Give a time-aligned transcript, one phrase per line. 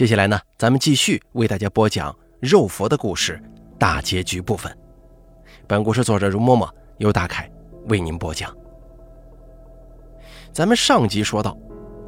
[0.00, 3.38] 接下来呢，咱们继续为大家播讲肉佛的故事
[3.78, 4.74] 大结局部分。
[5.66, 7.46] 本故事作者如嬷嬷，由大凯
[7.90, 8.50] 为您播讲。
[10.54, 11.54] 咱们上集说到，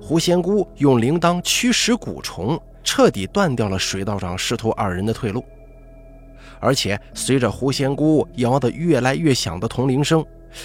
[0.01, 5.45] 狐仙姑用铃铛驱使蛊虫，彻底断掉了水道长师徒二人的退路。
[6.61, 10.25] 而且随着狐仙姑摇得越来越响的铜铃声，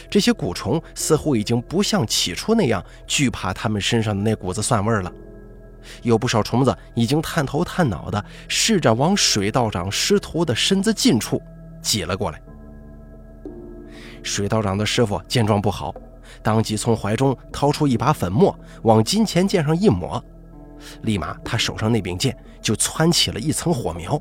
[0.10, 5.12] 这些蛊虫似乎已经不像起初那样惧怕他们身上的那股子蒜味了。
[6.04, 11.42] 有不少虫子已经探头探脑的试着往水道长师徒的身子近处
[11.82, 12.42] 挤了过来。
[14.24, 15.94] 水道长的师傅见状不好，
[16.42, 20.22] 当即从怀中掏出一把粉末，往金钱剑上一抹，
[21.04, 24.20] 立马他手上那柄剑就窜起了一层火苗。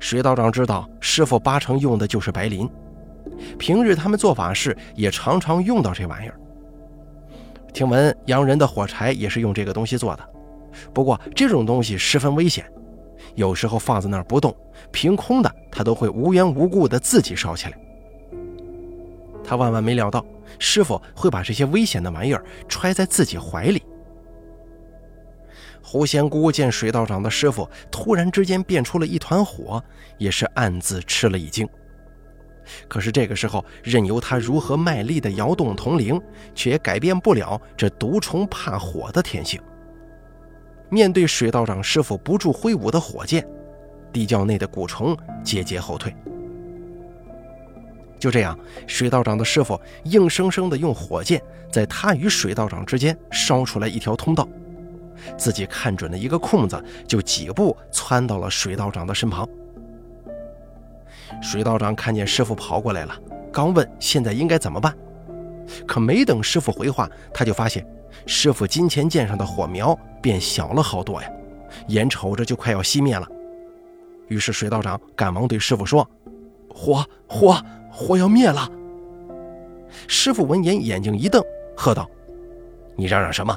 [0.00, 2.70] 水道长知道师傅八成用的就是白磷，
[3.58, 6.40] 平日他们做法事也常常用到这玩意儿。
[7.72, 10.28] 听闻洋人的火柴也是用这个东西做的，
[10.92, 12.64] 不过这种东西十分危险，
[13.34, 14.54] 有时候放在那儿不动，
[14.90, 17.78] 凭空的它都会无缘无故的自己烧起来。
[19.44, 20.24] 他万万没料到
[20.58, 23.82] 师傅会把这些危险的玩意儿揣在自己怀里。
[25.82, 29.82] 狐仙姑见水道长的师傅突然之间变出了一团火，
[30.18, 31.66] 也是暗自吃了一惊。
[32.86, 36.20] 可是这个时候，任由他如何卖力地摇动铜铃，
[36.54, 39.60] 却也改变不了这毒虫怕火的天性。
[40.90, 43.46] 面对水道长师傅不住挥舞的火箭，
[44.12, 46.14] 地窖内的蛊虫节节后退。
[48.18, 54.48] 就这样，水道长的师傅硬生生地用火箭在他与水道长之间烧出来一条通道，
[55.36, 59.48] 自己看准了一个空子，就几步窜到了水道长的身旁。
[61.40, 63.14] 水道长看见师傅跑过来了，
[63.52, 64.94] 刚问现在应该怎么办，
[65.86, 67.86] 可没等师傅回话，他就发现
[68.26, 71.30] 师傅金钱剑上的火苗变小了好多呀，
[71.88, 73.26] 眼瞅着就快要熄灭了。
[74.26, 76.08] 于是水道长赶忙对师傅说
[76.68, 78.68] ：“火火火要灭了！”
[80.06, 81.42] 师傅闻言眼睛一瞪，
[81.76, 82.06] 喝道
[82.94, 83.56] ：“你嚷嚷什么？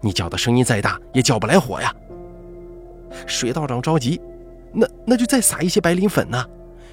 [0.00, 1.94] 你叫的声音再大也叫不来火呀！”
[3.26, 4.20] 水道长着急
[4.72, 6.44] ：“那那就再撒一些白磷粉呢？”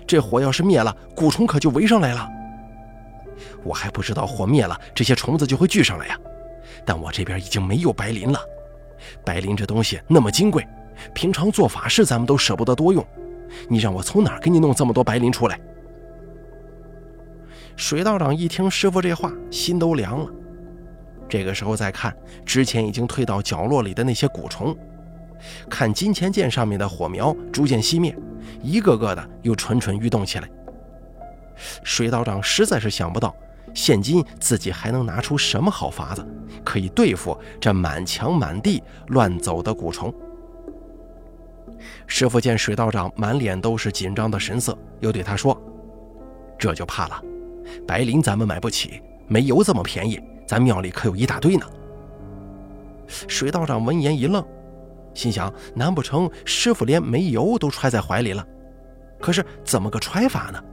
[0.09, 2.27] 这火要是灭了，蛊虫可就围上来了。
[3.63, 6.17] 我还不知道火灭了，这些虫子就会聚上来呀。
[6.83, 8.39] 但我这边已经没有白磷了。
[9.23, 10.67] 白磷这东西那么金贵，
[11.13, 13.05] 平常做法事咱们都舍不得多用。
[13.67, 15.59] 你让我从哪儿给你弄这么多白磷出来？
[17.75, 20.27] 水道长一听师傅这话，心都凉了。
[21.29, 22.11] 这个时候再看
[22.43, 24.75] 之前已经退到角落里的那些蛊虫。
[25.69, 28.15] 看金钱剑上面的火苗逐渐熄灭，
[28.61, 30.49] 一个个的又蠢蠢欲动起来。
[31.83, 33.35] 水道长实在是想不到，
[33.73, 36.25] 现今自己还能拿出什么好法子，
[36.63, 40.13] 可以对付这满墙满地乱走的蛊虫。
[42.07, 45.59] 师傅见水道长满脸都是紧张的神色，又对他说
[46.57, 47.21] ：“这就怕了，
[47.87, 51.65] 白磷咱们买不起，煤油这么便宜，咱庙里可有一大堆呢。”
[53.27, 54.43] 水道长闻言一愣。
[55.13, 58.45] 心想：难不成师傅连煤油都揣在怀里了？
[59.19, 60.63] 可是怎么个揣法呢？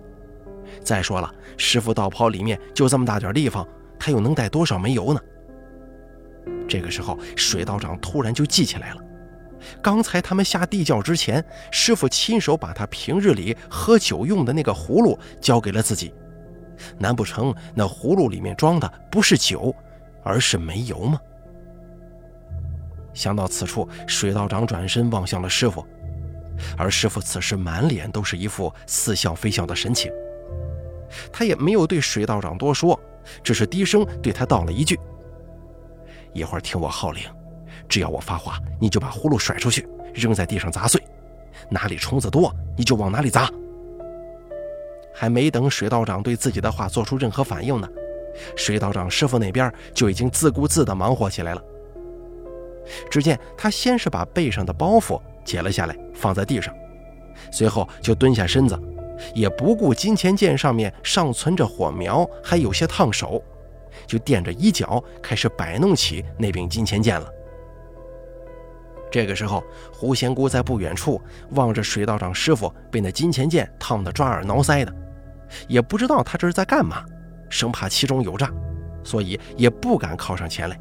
[0.83, 3.67] 再说了，师傅道袍里面就这么大点地方，
[3.99, 5.21] 他又能带多少煤油呢？
[6.69, 9.01] 这个时候，水道长突然就记起来了，
[9.83, 16.13] 刚才他们下地窖之前，师傅亲手把他平日里喝酒用的那个葫芦交给了自己。
[16.99, 19.75] 难不成那葫芦里面装的不是酒，
[20.23, 21.19] 而是煤油吗？
[23.17, 25.85] 想到此处，水道长转身望向了师傅，
[26.77, 30.13] 而师傅此时满脸都是一副似笑非笑的神情。
[31.33, 33.01] 他也没有对水道长多说，
[33.43, 35.01] 只是低声对他道了一句
[36.35, 37.25] ：“一会儿听我号令，
[37.89, 41.03] 只要我发话，你就把葫芦甩出去，扔在地上砸碎，
[41.71, 43.51] 哪里虫子多你就往哪里砸。”
[45.15, 47.89] 还没等水道长对自己的话做出任何反应呢，
[48.59, 51.63] 水道长师傅那边就已经自顾自地忙活起来了。
[53.11, 56.75] 只见他先是把背上的包袱解了下来，放在地上，
[57.51, 58.79] 随后就蹲下身子，
[59.35, 63.43] 也不顾金钱剑上面尚存着火苗，还有些烫手，
[64.07, 67.29] 就垫着衣角开始摆弄起那柄金钱剑了。
[69.11, 69.63] 这个时候，
[69.93, 74.93] 胡仙姑在不远处望着水道长师傅被那金钱剑烫得抓耳挠腮的，
[75.69, 77.05] 也不知道他这是在干嘛，
[77.49, 78.51] 生怕其中有诈，
[79.05, 80.79] 所以也不敢靠上前来。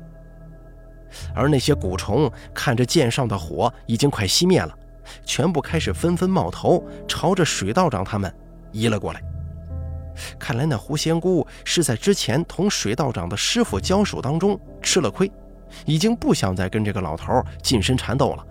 [1.33, 4.77] 而那些蛊虫看着剑上的火已经快熄灭了，
[5.25, 8.33] 全部开始纷纷冒头，朝着水道长他们
[8.71, 9.21] 移了过来。
[10.39, 15.29] 看来那狐仙姑是在之前同水道长的师傅交手当中吃了亏，
[15.85, 18.45] 已经不想再跟这个老头近身缠斗了，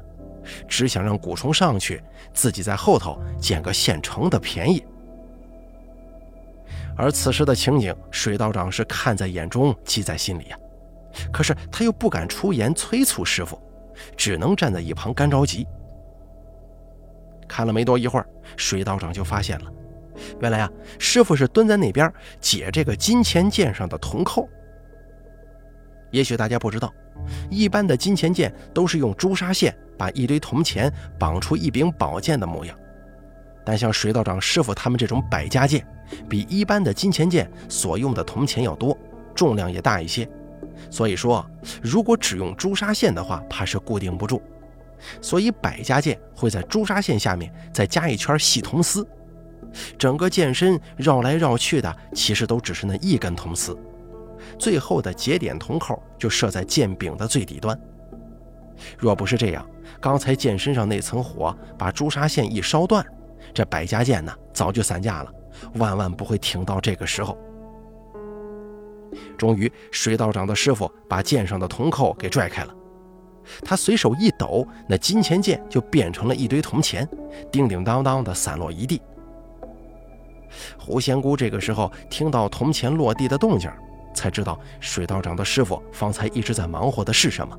[0.68, 2.02] 只想让蛊虫上去，
[2.34, 4.84] 自己在后头捡个现成的便宜。
[6.96, 10.58] 而此时的情景，水道长是看在眼中，记在心里呀。
[11.32, 13.60] 可是他又不敢出言催促师傅，
[14.16, 15.66] 只能站在一旁干着急。
[17.46, 18.26] 看了没多一会儿，
[18.56, 19.72] 水道长就发现了，
[20.40, 24.48] 原来啊，师傅是蹲在那边解这个金钱剑上的铜扣。
[26.10, 26.92] 也许大家不知道，
[27.50, 32.76] 一般的金钱剑都是用朱砂线把一堆铜钱绑出一柄宝剑的模样，
[33.64, 35.86] 但像水道长师傅他们这种百家剑，
[36.28, 38.96] 比一般的金钱剑所用的铜钱要多，
[39.34, 40.28] 重量也大一些。
[40.94, 41.44] 所以说，
[41.82, 44.40] 如果只用朱砂线的话，怕是固定不住。
[45.20, 49.04] 所以百家剑会在朱砂线下面再加一圈细铜丝，
[49.98, 53.76] 整个剑身绕来绕去的，其实都只是那一根铜丝。
[54.56, 57.76] 最后的节点铜扣就设在剑柄的最底端。
[58.96, 59.66] 若不是这样，
[60.00, 63.04] 刚才剑身上那层火把朱砂线一烧断，
[63.52, 65.32] 这百家剑呢早就散架了，
[65.74, 67.36] 万万不会挺到这个时候。
[69.36, 72.74] 终于，水道长的师傅把剑上的铜扣给拽开了。
[73.62, 77.06] 他随手一抖，那金钱剑就变成了一堆铜钱，
[77.52, 79.00] 叮叮当当的散落一地。
[80.78, 83.70] 胡仙姑这个时候听到铜钱落地的动静，
[84.14, 87.58] 才知道水道长的师傅方才一直在忙活的是什么。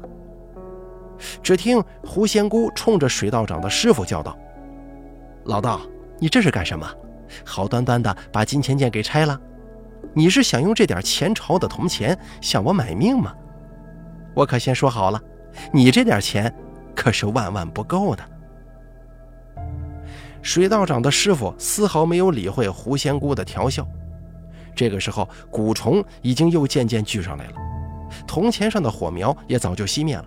[1.43, 4.37] 只听胡仙姑冲着水道长的师傅叫道
[5.45, 5.81] ：“老道，
[6.19, 6.89] 你这是干什么？
[7.45, 9.39] 好端端的把金钱剑给拆了？”
[10.15, 13.35] 你是想用这点前朝的铜钱向我买命吗？
[14.33, 15.21] 我可先说好了，
[15.73, 16.53] 你这点钱
[16.95, 18.23] 可是万万不够的。
[20.41, 23.85] 水道长的师傅丝毫没有理会狐仙姑的调笑。
[24.73, 27.53] 这个时候，蛊虫已经又渐渐聚上来了，
[28.27, 30.25] 铜钱上的火苗也早就熄灭了。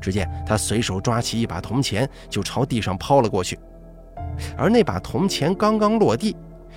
[0.00, 3.58] 只见他随手抓起一把铜钱，就朝地上抛了过去，
[4.56, 6.36] 而那把铜钱刚刚落地。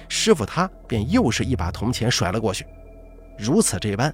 [0.10, 2.66] 师傅他便又是一把铜钱甩了过去，
[3.38, 4.12] 如此这般，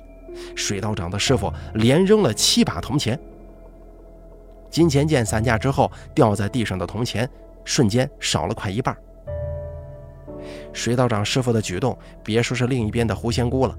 [0.55, 3.19] 水道长的师傅连扔了七把铜钱。
[4.69, 7.27] 金钱剑散架之后，掉在地上的铜钱
[7.63, 8.95] 瞬间少了快一半。
[10.73, 13.75] 水道长师傅的举动，别说是另一边的狐仙姑了，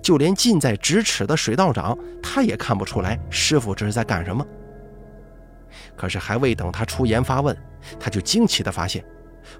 [0.00, 4.44] 就连近在咫尺的水道长，他也看不出来师傅这是在干什么。
[5.94, 7.54] 可是还未等他出言发问，
[7.98, 9.04] 他就惊奇地发现。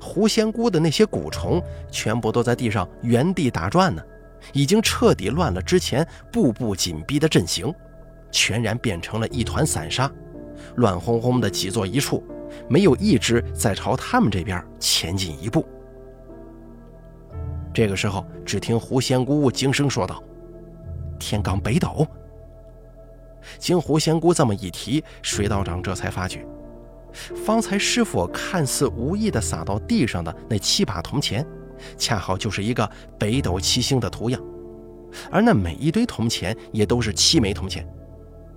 [0.01, 4.03] 狐仙姑的那些蛊虫全部都在地上原地打转呢，
[4.53, 7.75] 已经彻底乱了之前步步紧逼的阵型，
[8.31, 10.11] 全然变成了一团散沙，
[10.77, 12.23] 乱哄哄的挤作一处，
[12.69, 15.67] 没有一只再朝他们这边前进一步。
[17.73, 20.23] 这个时候，只听狐仙姑惊声说道
[21.19, 22.07] ：“天罡北斗。”
[23.59, 26.45] 经狐仙姑这么一提，水道长这才发觉。
[27.13, 31.47] 方才师傅看似无意地撒到地上的那七把铜钱，
[31.97, 34.41] 恰好就是一个北斗七星的图样，
[35.31, 37.87] 而那每一堆铜钱也都是七枚铜钱，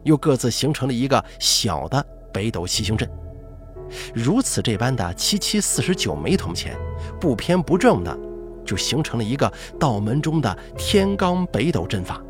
[0.03, 3.09] 又各自形成了一个小的北斗七星阵。
[4.13, 6.75] 如此这般的七七四十九枚铜钱，
[7.19, 8.17] 不偏不正的，
[8.65, 12.21] 就形成了一个道门中的天罡北斗阵法。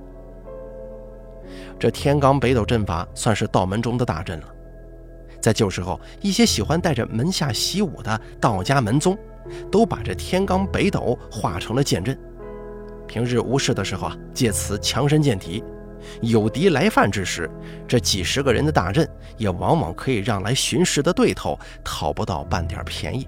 [1.79, 4.52] 这天罡北斗阵法算是道门中的大阵了。
[5.43, 9.17] 在旧时候，一些喜欢带着门下习武的道家门宗，
[9.69, 12.17] 都把这天罡北斗化成了剑阵。
[13.05, 15.61] 平日无事的时候啊，借此强身健体；
[16.21, 17.51] 有敌来犯之时，
[17.85, 19.05] 这几十个人的大阵
[19.37, 23.27] 也往往可以让来巡视的对头讨不到半点便宜。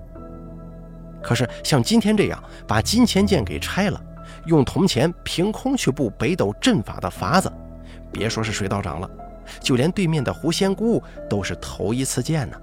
[1.22, 4.02] 可是像今天这样把金钱剑给拆了，
[4.46, 7.52] 用铜钱凭空去布北斗阵法的法子，
[8.10, 9.10] 别说是水道长了。
[9.60, 12.58] 就连对面的狐仙姑都是头一次见呢。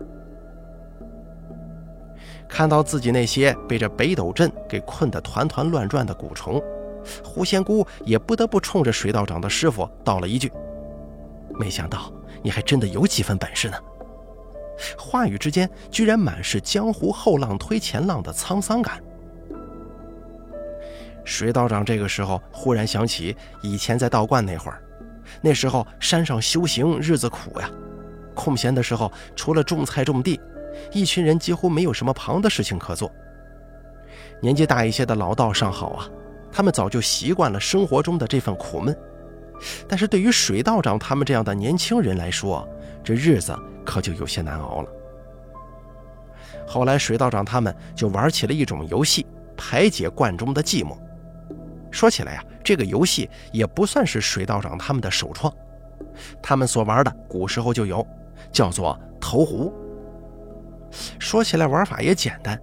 [2.49, 6.62] 看到自己那些被这北斗阵给困得团团乱转的蛊虫，
[7.25, 10.53] 狐仙姑也不得不冲着水道长的师傅道了一句
[11.59, 12.12] ：“没想到
[12.43, 13.77] 你还真的有几分本事呢。”
[14.99, 19.03] 话语之间，居然满是江湖后浪推前浪的沧桑感。
[21.25, 24.83] 水道长这个时候忽然想起以前在道观那会儿。
[25.41, 27.71] 那时候山上修行日子苦呀，
[28.35, 30.41] 空闲的时候除了种菜种地，
[30.93, 33.11] 一群人几乎没有什么旁的事情可做。
[34.41, 36.09] 年纪大一些的老道尚好啊，
[36.51, 38.97] 他们早就习惯了生活中的这份苦闷。
[39.87, 42.69] 但是对于水道长他们这样的年轻人来说，
[43.05, 44.89] 这日子可就有些难熬了。
[46.67, 49.25] 后来水道长他们就玩起了一种游戏，
[49.57, 50.97] 排解罐中的寂寞。
[51.91, 52.45] 说起来呀。
[52.62, 55.52] 这个游戏也不算是水道长他们的首创，
[56.42, 58.07] 他们所玩的古时候就有，
[58.50, 59.73] 叫做投壶。
[61.19, 62.61] 说起来玩法也简单，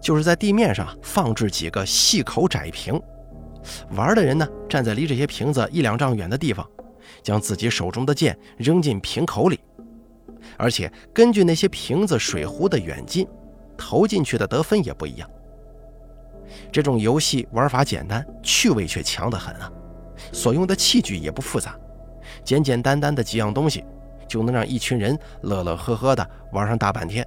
[0.00, 3.00] 就是在地面上放置几个细口窄瓶，
[3.90, 6.68] 玩的人呢站在离这些瓶子一两丈远的地方，
[7.22, 9.60] 将自己手中的剑扔进瓶口里，
[10.56, 13.26] 而且根据那些瓶子水壶的远近，
[13.76, 15.30] 投进去的得分也不一样。
[16.72, 19.70] 这种游戏玩法简单，趣味却强得很啊！
[20.32, 21.74] 所用的器具也不复杂，
[22.44, 23.84] 简简单单的几样东西，
[24.28, 27.26] 就能让一群人乐乐呵呵的玩上大半天。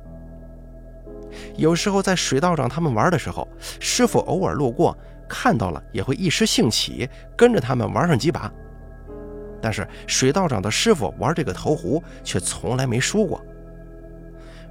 [1.55, 3.47] 有时候在水道长他们玩的时候，
[3.79, 4.95] 师傅偶尔路过，
[5.27, 8.51] 看到了也会一时兴起，跟着他们玩上几把。
[9.61, 13.43] 但是水道长的师傅玩这个投壶却从来没输过。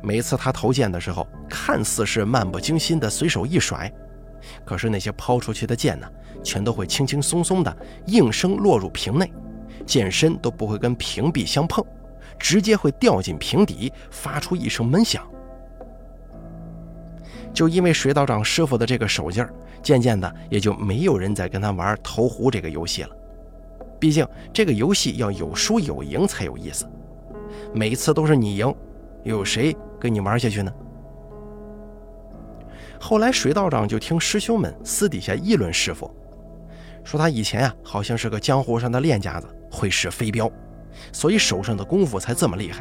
[0.03, 3.91] 每次他投剑的时候，看似是漫不经心的随手一甩，
[4.65, 6.07] 可是那些抛出去的剑呢，
[6.43, 9.31] 全都会轻轻松松的应声落入瓶内，
[9.87, 11.85] 剑身都不会跟瓶壁相碰，
[12.39, 15.27] 直接会掉进瓶底，发出一声闷响。
[17.53, 23.11] 就因为水道长师傅的这个手劲儿，渐渐的也就没有人再跟他玩投壶这个游戏了。
[24.01, 26.89] 毕竟这个游戏要有输有赢才有意思，
[27.75, 28.75] 每次都是你赢，
[29.23, 30.73] 又有谁跟你玩下去呢？
[33.03, 36.09] 后来水道长就听师兄们私底下议论师傅，
[37.03, 40.49] 说他以前啊好像是个江湖上的练家子，会使飞镖，
[41.13, 42.81] 所以手上的功夫才这么厉害。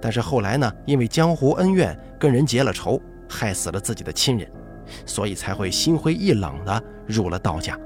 [0.00, 3.00] 但是后来呢，因为江湖恩怨，跟人结了仇。
[3.28, 4.46] 害死了自己的亲人，
[5.06, 7.78] 所以才会心灰意冷的入了道家。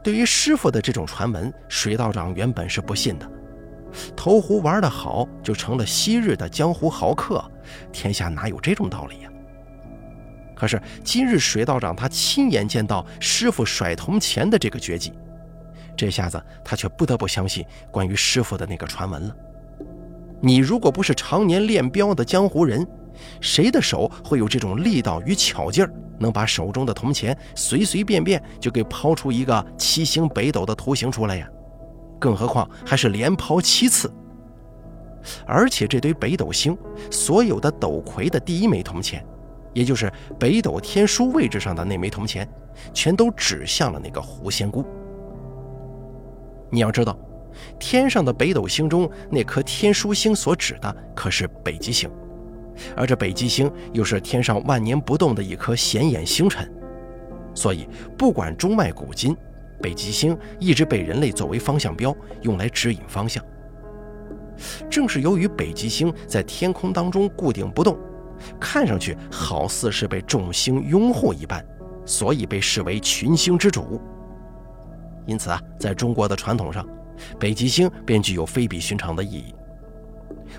[0.00, 3.28] 对于师傅的这种传闻，水道长原本是不信的。
[4.16, 7.44] 投壶玩得好，就成了昔日的江湖豪客，
[7.92, 9.28] 天下哪有这种道理呀？
[10.54, 15.12] 可是今日水道长他亲眼见到师傅甩铜钱的这个绝技，
[15.96, 19.36] 这下子他却不得不相信关于师傅的那个传闻了。
[20.40, 22.86] 你如果不是常年练镖的江湖人，
[23.40, 31.48] 谁的手会有这种力道与巧劲儿，能把手中的铜钱随随便便就给抛出一个七星北斗的图形出来呀？
[32.22, 34.08] 更何况还是连抛七次。
[35.44, 36.78] 而且这堆北斗星，
[37.10, 39.24] 所有的斗魁的第一枚铜钱，
[39.72, 42.48] 也就是北斗天书位置上的那枚铜钱，
[42.94, 44.84] 全都指向了那个狐仙姑。
[46.70, 47.18] 你要知道。
[47.78, 52.10] 天上的北斗星中那颗天枢星所指的可是北极星，
[52.96, 56.66] 而这北极星又是天上万年不动的一颗显眼星辰，
[57.54, 57.86] 所以
[58.16, 59.36] 不管中外古今，
[59.82, 63.44] 北极星一直被人类作为方向标用来指引方向。
[64.88, 67.98] 正是由于北极星在天空当中固定不动，
[68.60, 71.64] 看上去好似是被众星拥护一般，
[72.06, 74.00] 所以被视为群星之主。
[75.26, 76.86] 因此啊，在中国的传统上。
[77.38, 79.54] 北极星便具有非比寻常的意义。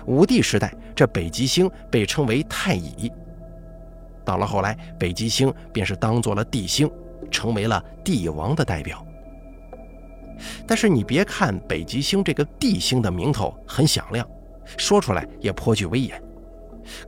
[0.06, 3.12] 武帝时代，这北极星被称为太乙。
[4.24, 6.90] 到了后来，北极星便是当做了帝星，
[7.30, 9.04] 成为了帝王的代表。
[10.66, 14.26] 但是你别看北极星这个地星的名头很响亮，
[14.76, 16.22] 说出来也颇具威严，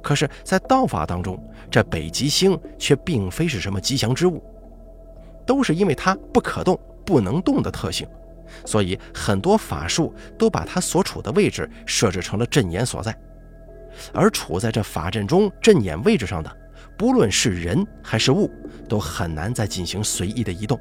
[0.02, 4.42] 可是，在道法当中，这北极星却并非是什么吉祥之物，
[5.46, 8.06] 都是因为它不可动、不能动的特性。
[8.64, 13.14] 所以很多法术都把它所处的位置设置成了阵眼所在，
[14.12, 16.56] 而处在这法阵中阵眼位置上的，
[16.96, 18.50] 不论是人还是物，
[18.88, 20.78] 都很难再进行随意的移动。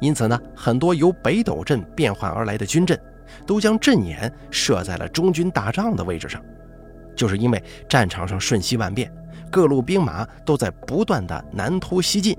[0.00, 2.98] 因此呢，很多由北斗阵变换而来的军阵，
[3.46, 6.42] 都将阵眼设在了中军大帐的位置上，
[7.16, 9.10] 就是因为战场上瞬息万变，
[9.50, 12.36] 各路兵马都在不断的南突西进。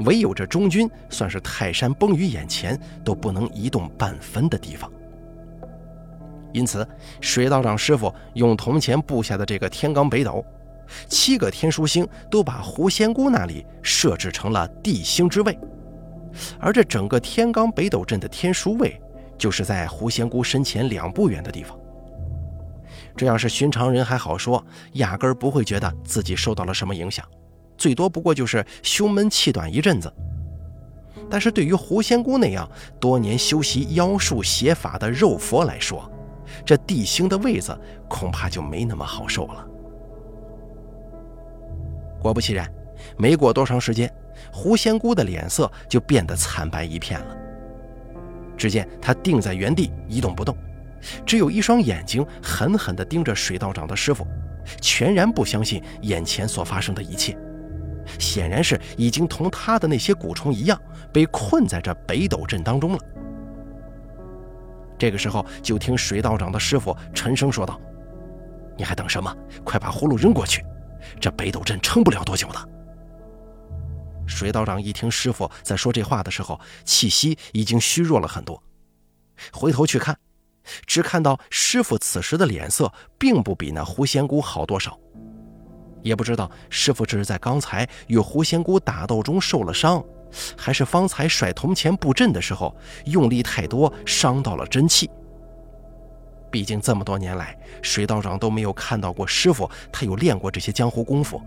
[0.00, 4.90] 唯有这中军算是泰山崩于眼前都不能移动半分的地方，
[6.52, 6.86] 因此
[7.20, 10.44] 水道长师傅用铜钱布下的这个天罡北斗，
[11.06, 15.58] 七个天枢星都把狐仙姑那里设置成了地星之位，
[16.58, 19.00] 而这整个天罡北斗阵的天枢位，
[19.38, 21.78] 就是在狐仙姑身前两步远的地方。
[23.16, 24.64] 这要是寻常人还好说，
[24.94, 27.24] 压根儿不会觉得自己受到了什么影响。
[27.76, 30.12] 最多不过就是胸闷气短一阵子，
[31.30, 32.68] 但是对于狐仙姑那样
[33.00, 36.10] 多年修习妖术邪法的肉佛来说，
[36.64, 37.76] 这地星的位子
[38.08, 39.66] 恐怕就没那么好受了。
[42.20, 42.72] 果不其然，
[43.16, 44.12] 没过多长时间，
[44.52, 47.36] 狐仙姑的脸色就变得惨白一片了。
[48.56, 50.56] 只见她定在原地一动不动，
[51.26, 54.26] 只有一双眼睛狠狠地盯着水道长的师傅，
[54.80, 57.36] 全然不相信眼前所发生的一切。
[58.18, 60.80] 显然是已经同他的那些蛊虫一样，
[61.12, 62.98] 被困在这北斗阵当中了。
[64.98, 67.80] 这个时候，就听水道长的师傅沉声说道
[68.76, 69.34] ：“你还等什么？
[69.64, 70.64] 快把葫芦扔过去！
[71.18, 72.68] 这北斗镇撑不了多久了。”
[74.26, 78.62] 水道长一听师傅在说这话的时候，气息已经虚弱了很多，
[79.52, 80.16] 回头去看，
[80.86, 84.98] 只看到师傅此时的脸色并不比那狐仙姑好多少，
[86.02, 90.02] 也不知道师傅这是在刚才与狐仙姑打斗中受了伤，
[90.56, 92.74] 还是方才甩铜钱布阵的时候
[93.06, 95.10] 用力太多伤到了真气。
[96.50, 101.42] 毕竟这么多年来，水道长都没有看到过师傅他有练过这些江湖功夫，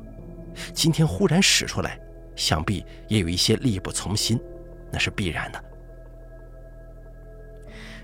[0.74, 2.00] 今天忽然使出来。
[2.38, 4.39] 想必也有一些力不从心，
[4.89, 5.62] 那是必然的。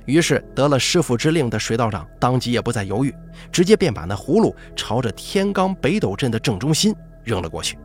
[0.05, 3.15] 于是得了师傅之令的水道长当即也不再犹豫，
[3.49, 7.77] 直接便把那葫芦朝着天罡北斗镇的正中心扔了过去。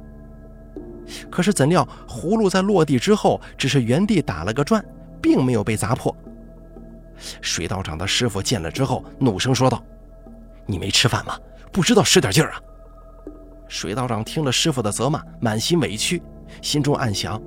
[1.30, 4.84] 可是怎料葫芦在落地之后，只是原地打了个转，
[5.22, 6.14] 并没有被砸破。
[7.40, 9.80] 水道长的师傅见了之后，怒声说道
[10.66, 11.38] ：“你没吃饭吗？
[11.70, 12.60] 不知道使点劲儿啊！”
[13.68, 16.20] 水道长听了师傅的责骂，满心委屈。
[16.62, 17.40] 心中暗想：“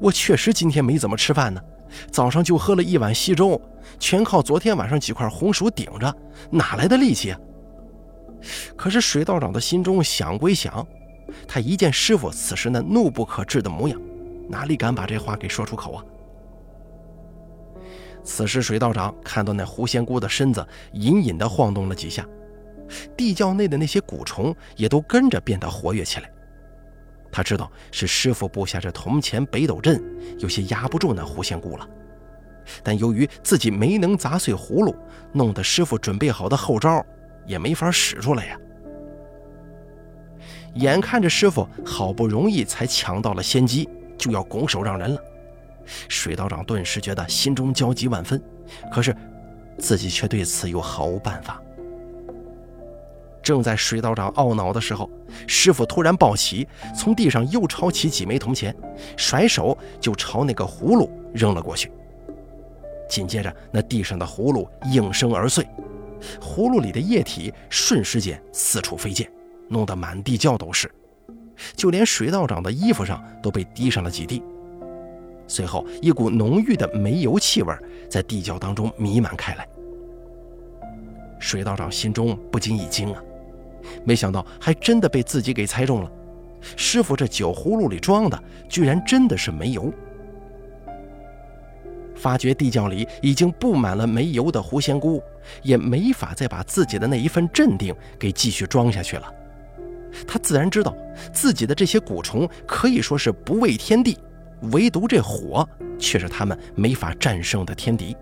[0.00, 1.60] 我确实今天没怎么吃饭呢，
[2.10, 3.60] 早上就喝了一碗稀粥，
[3.98, 6.14] 全靠昨天晚上几块红薯顶着，
[6.50, 7.38] 哪来的力气啊？”
[8.76, 10.86] 可是水道长的心中想归想，
[11.46, 14.00] 他一见师傅此时那怒不可遏的模样，
[14.48, 16.04] 哪里敢把这话给说出口啊？
[18.22, 22.26] 此时水道长看到那狐仙姑的身子隐隐地晃动了几下，
[23.16, 26.30] 地窖内的那些蛊虫也都跟着变得活跃起来。
[27.32, 30.02] 他知道是师傅布下这铜钱北斗阵，
[30.38, 31.88] 有些压不住那狐仙姑了。
[32.82, 34.94] 但由于自己没能砸碎葫芦，
[35.32, 37.04] 弄得师傅准备好的后招
[37.46, 38.56] 也没法使出来呀。
[40.74, 45.20] 眼看着师傅好不容易才抢到了先机，就要拱手让人了，
[46.08, 48.40] 水道长顿时觉得心中焦急万分，
[48.92, 49.16] 可是
[49.78, 51.60] 自己却对此又毫无办法。
[53.50, 55.10] 正在水道长懊恼的时候，
[55.44, 58.72] 师傅突然抱起，从地上又抄起几枚铜钱，
[59.16, 61.90] 甩手就朝那个葫芦扔了过去。
[63.08, 65.66] 紧接着，那地上的葫芦应声而碎，
[66.40, 69.28] 葫芦里的液体瞬时间四处飞溅，
[69.66, 70.88] 弄得满地窖都是，
[71.74, 74.40] 就连水道长的衣服上都被滴上了几滴。
[75.48, 77.74] 随后，一股浓郁的煤油气味
[78.08, 79.66] 在地窖当中弥漫开来。
[81.40, 83.20] 水道长心中不禁一惊啊！
[84.04, 86.10] 没想到还真的被自己给猜中了，
[86.76, 89.92] 师傅这酒葫芦里装的居然真的是煤油。
[92.14, 95.22] 发觉地窖里已经布满了煤油的狐仙姑，
[95.62, 99.32] 也没法再把自己的那一份镇定给继续装下去了。
[100.26, 100.94] 他自然知道
[101.32, 104.18] 自己的这些蛊虫可以说是不畏天地，
[104.72, 105.66] 唯独这火
[105.98, 108.14] 却是他们没法战胜的天敌。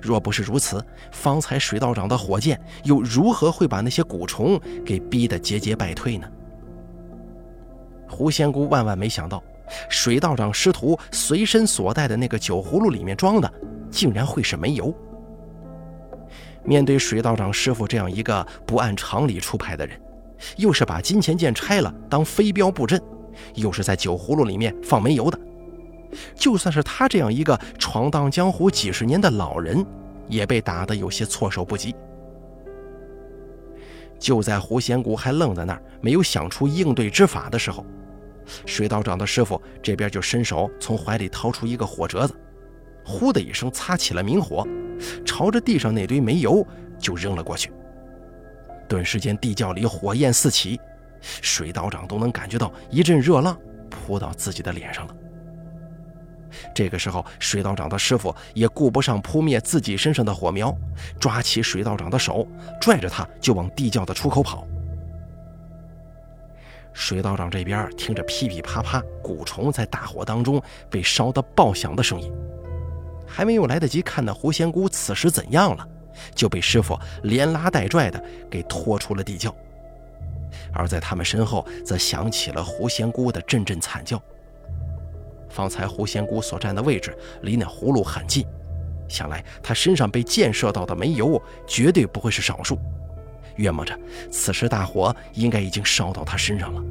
[0.00, 6.26] 若不是如此，方才水道长的火箭又如何会把那些蛊虫给逼得节节败退呢？
[8.08, 9.42] 狐仙姑万万没想到，
[9.88, 13.52] 水道长师徒随身所带的那个酒葫芦里面装的，
[13.90, 14.94] 竟然会是煤油。
[16.62, 20.00] 面对水道长师傅这样一个不按常理出牌的人，
[20.56, 23.00] 又是把金钱剑拆了当飞镖布阵，
[23.54, 25.38] 又是在酒葫芦里面放煤油的。
[26.34, 29.84] 就算是他这样一个闯荡江湖几十年的老人，
[30.28, 31.94] 也被打得有些措手不及。
[34.18, 37.84] 就在胡仙姑还愣在那儿，没有想出应对之法的时候，
[38.64, 42.34] 水道长的师傅这边就伸手从怀里掏出一个火折子，
[43.04, 44.66] 呼的一声擦起了明火，
[45.26, 46.66] 朝着地上那堆煤油
[46.98, 47.70] 就扔了过去。
[48.88, 50.78] 顿时间，地窖里火焰四起，
[51.42, 53.58] 水道长都能感觉到一阵热浪
[53.90, 55.14] 扑到自己的脸上了。
[56.74, 60.74] 这个时候，水道长的师傅也顾不上扑灭自己身上的火苗，
[61.18, 62.46] 抓起水道长的手，
[62.80, 64.66] 拽着他就往地窖的出口跑。
[66.92, 72.32] 水道长这边听着噼噼啪啪蛊虫在大火当中被烧得爆响的声音，
[73.26, 75.88] 还没有来得及看那狐仙姑此时怎样了，
[76.36, 79.52] 就被师傅连拉带拽的给拖出了地窖。
[80.72, 84.20] 而在他们身后，则响起了狐仙姑的阵阵惨叫。
[85.54, 88.44] 方才狐仙姑所站的位置离那葫芦很近，
[89.08, 92.76] 想来他身上被溅射到的煤油绝对不会是少数。
[93.56, 93.96] 约摸着，
[94.32, 96.82] 此时大火应该已经烧到他身上了。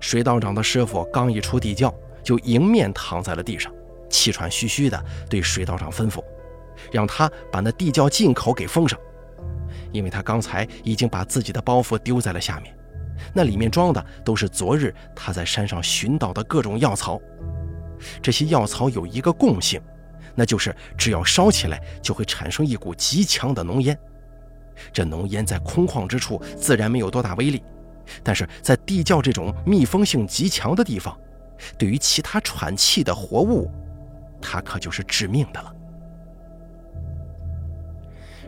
[0.00, 3.72] 水道长的师傅刚一出地窖，就迎面躺在了地上，
[4.10, 6.22] 气喘吁吁地对水道长吩咐，
[6.92, 9.00] 让他把那地窖进口给封上，
[9.90, 12.77] 因为他刚才已经把自己的包袱丢在了下面。
[13.32, 17.20] 那里面装的都是昨日他在山上寻到的各种药草，
[18.22, 19.80] 这些药草有一个共性，
[20.34, 23.98] 那就是只要烧起来，就会产生一股极强的浓烟。
[24.92, 27.62] 这浓烟在空旷之处自然没有多大威力，
[28.22, 31.18] 但是在地窖这种密封性极强的地方，
[31.76, 33.70] 对于其他喘气的活物，
[34.40, 35.74] 它可就是致命的了。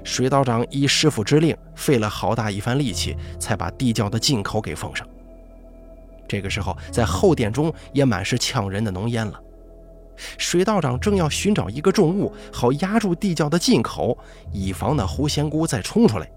[0.04, 5.06] 水道长依师傅之令，费了好大一番力气，才把地窖的进口给封上。
[6.28, 9.40] 这个时候，在后殿中也满是呛人的浓烟了。
[10.36, 14.16] 水道长正要寻找一个重物，好压住地窖的进口，
[14.52, 16.30] 以防那狐仙姑再冲出来。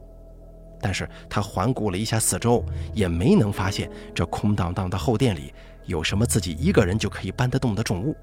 [0.82, 5.54] 但是他环顾了一下四周，也没能发现这空荡荡的后殿里
[5.86, 8.16] 有什么自己一个人就可以搬得动的重物。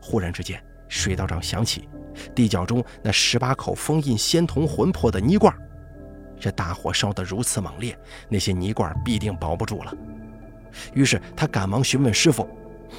[0.00, 1.88] 忽然之间，水道长想起
[2.34, 5.54] 地窖中那十八口封印仙童魂魄的泥罐，
[6.38, 9.92] 这大火烧得如此猛烈，那些泥罐必定保不住了。
[10.92, 12.48] 于是他赶忙询问师傅。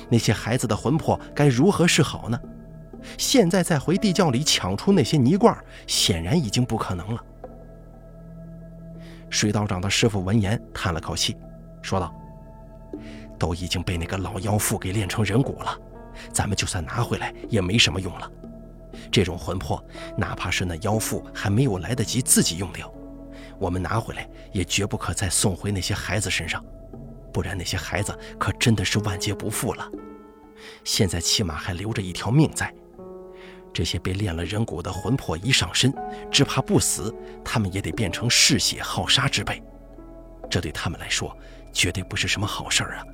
[0.09, 2.37] 那些孩子的魂魄该如何是好呢？
[3.17, 7.23] 现在再回地窖里抢出那些泥罐，显然已经不可能了。
[9.29, 11.37] 水道长的师傅闻言叹了口气，
[11.81, 12.13] 说道
[13.39, 15.77] ：“都已经被那个老妖妇给炼成人骨了，
[16.31, 18.31] 咱们就算拿回来也没什么用了。
[19.11, 19.83] 这种魂魄，
[20.17, 22.91] 哪怕是那妖妇还没有来得及自己用掉，
[23.59, 26.63] 我们拿回来也绝不可再送回那些孩子身上。”
[27.33, 29.85] 不然那些孩子可真的是万劫不复了。
[30.85, 32.73] 现在起码还留着一条命在。
[33.73, 35.93] 这些被炼了人骨的魂魄一上身，
[36.31, 39.61] 只怕不死，他们也得变成嗜血好杀之辈。
[40.49, 41.37] 这对他们来说，
[41.73, 43.05] 绝对不是什么好事儿啊！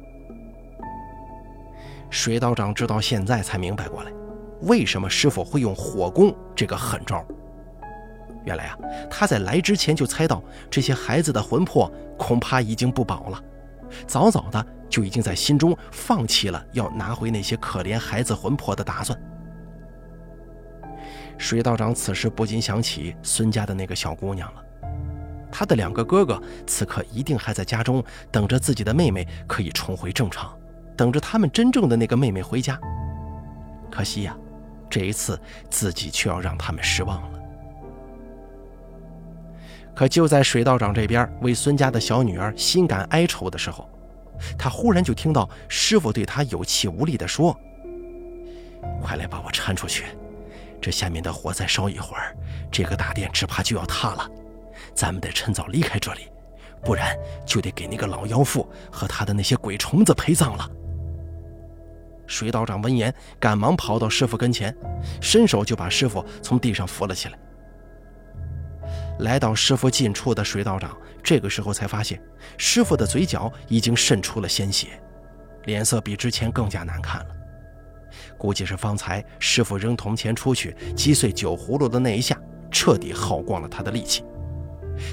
[2.12, 4.12] 水道长直到现在才明白过来，
[4.64, 7.26] 为什么师傅会用火攻这个狠招。
[8.44, 8.78] 原来啊，
[9.10, 13.42] 他在来之前就猜到这些孩子的魂魄恐怕已经不保了。
[14.06, 19.18] 早早的就已经在心中放弃了要拿回那些可怜孩子魂魄的打算。
[21.38, 24.64] 水道长此时不禁想起孙家的那个小姑娘了，
[25.52, 30.58] 他的两个哥哥此刻一定还在家中等着自己的妹妹可以重回正常，
[31.02, 32.80] 等着他们真正的那个妹妹回家。
[33.90, 34.38] 可惜呀，
[34.88, 37.40] 这一次自己却要让他们失望了。
[39.96, 43.90] 可就在水道长这边为孙家的小女儿心感哀愁的时候，
[44.60, 47.60] 他忽然就听到师傅对他有气无力地说
[49.02, 50.06] ：“快来把我搀出去，
[50.80, 52.38] 这下面的火再烧一会儿，
[52.72, 54.30] 这个大殿只怕就要塌了。
[54.94, 56.28] 咱们得趁早离开这里，
[56.84, 60.70] 不然就得给那个老妖妇和他的那些鬼虫子陪葬了。”
[62.32, 64.74] 水道长闻言，赶忙跑到师傅跟前，
[65.20, 67.38] 伸手就把师傅从地上扶了起来。
[69.20, 72.22] 来到师傅近处的水道长，这个时候才发现，
[72.58, 74.88] 师傅的嘴角已经渗出了鲜血，
[75.66, 77.28] 脸色比之前更加难看了。
[78.38, 82.40] 估计是方才师傅扔铜钱出去击碎酒葫芦的那一下，
[82.72, 84.24] 彻底耗光了他的力气。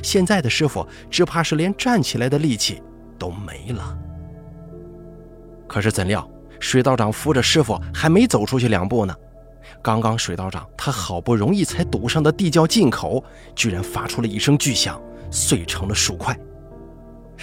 [0.05, 2.81] 现在的师傅只怕是连站起来的力气
[3.19, 3.99] 都没了。
[5.67, 6.29] 可是怎料，
[6.61, 9.14] 水道长扶着师傅还没走出去两步呢。
[9.83, 13.23] 刚刚水道长他好不容易才堵上的地窖进口，
[13.55, 16.37] 居然发出了一声巨响，碎成了数块。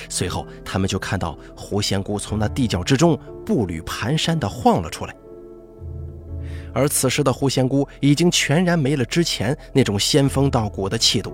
[0.10, 5.16] 随后，他们就看到狐仙姑从那地窖之中步履蹒跚地晃了出来。
[6.74, 11.34] 而此时的狐仙姑已经全然没了之前那种仙风道骨的气度，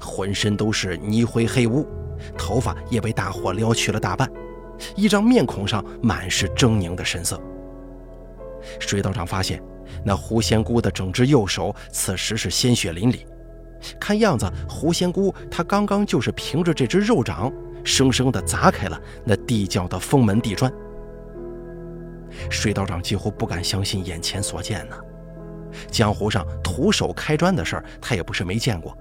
[0.00, 1.84] 浑身都是泥灰黑污，
[2.38, 4.30] 头发也被大火撩去了大半，
[4.94, 7.40] 一张面孔上满是狰狞的神色。
[8.80, 9.62] 水道长发现。
[10.04, 13.20] 那狐仙姑的整只右手，此时是鲜血淋漓。
[14.00, 17.52] 看样子，狐仙姑她刚刚就是凭着这只肉掌，
[17.84, 20.70] 生生的砸开了那地窖的封门地砖。
[22.50, 24.96] 水道长几乎不敢相信眼前所见呢。
[25.88, 28.96] 江湖上徒手开砖的事儿，他也不是没见过，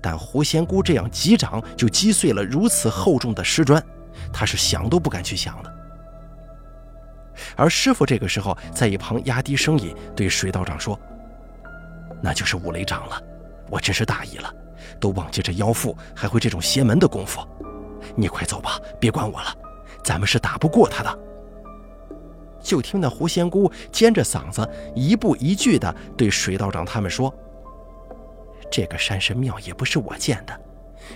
[0.00, 3.82] 但狐仙姑这样几掌就击碎了如此厚重的石砖，
[4.32, 5.72] 他是想都不敢去想的。
[7.56, 10.98] 而师傅这个时候在一旁压低声音对水道长说
[12.22, 13.20] ：“那就是五雷掌了，
[13.68, 14.54] 我真是大意了，
[15.00, 17.40] 都忘记这妖妇还会这种邪门的功夫。
[18.14, 19.56] 你快走吧，别管我了，
[20.04, 21.18] 咱们是打不过他的。”
[22.62, 27.34] 就听那狐仙姑尖着嗓子一步一句地对水道长他们说
[28.70, 30.60] ：“这个山神庙也不是我建的，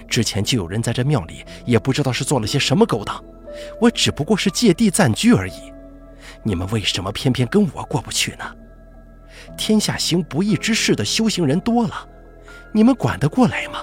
[0.09, 3.23] 之前就有人在这庙里，也不知道是做了些什么勾当，
[3.81, 5.73] 我只不过是借地暂居而已。”
[6.43, 8.45] 你们为什么偏偏跟我过不去呢？
[9.57, 12.09] 天下行不义之事的修行人多了，
[12.73, 13.83] 你们管得过来吗？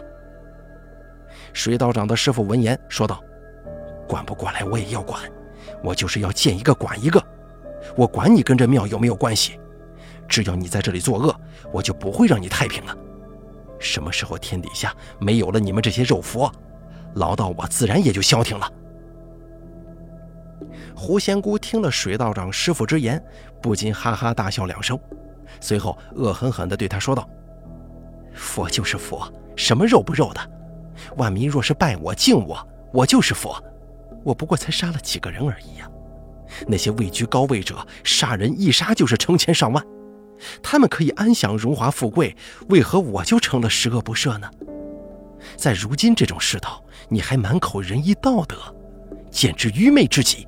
[1.54, 3.24] 水道长的师傅闻言说道
[4.08, 5.22] ：“管不过来我也要管，
[5.84, 7.24] 我就是要见一个管一个。
[7.96, 9.60] 我管你跟这庙有没有关系，
[10.28, 11.36] 只要你在这里作恶，
[11.72, 12.98] 我就不会让你太平的。
[13.84, 16.52] 什么时候天底下没有了你们这些肉佛，
[17.16, 18.72] 老道我自然也就消停了。”
[20.96, 23.22] 狐仙姑听了水道长师傅之言，
[23.62, 24.98] 不禁哈哈大笑两声，
[25.60, 27.28] 随后恶狠狠地对他说道
[28.34, 30.40] ：“佛就是佛，什么肉不肉的？
[31.18, 33.62] 万民若是拜我敬我，我就是佛。
[34.24, 35.90] 我不过才杀了几个人而已呀。
[36.68, 39.84] 那些位居高位者，杀人一杀就是成千上万，
[40.62, 42.36] 他们可以安享荣华富贵，
[42.70, 44.50] 为何我就成了十恶不赦呢？
[45.58, 48.56] 在如今这种世道，你还满口仁义道德，
[49.30, 50.48] 简直愚昧至极。”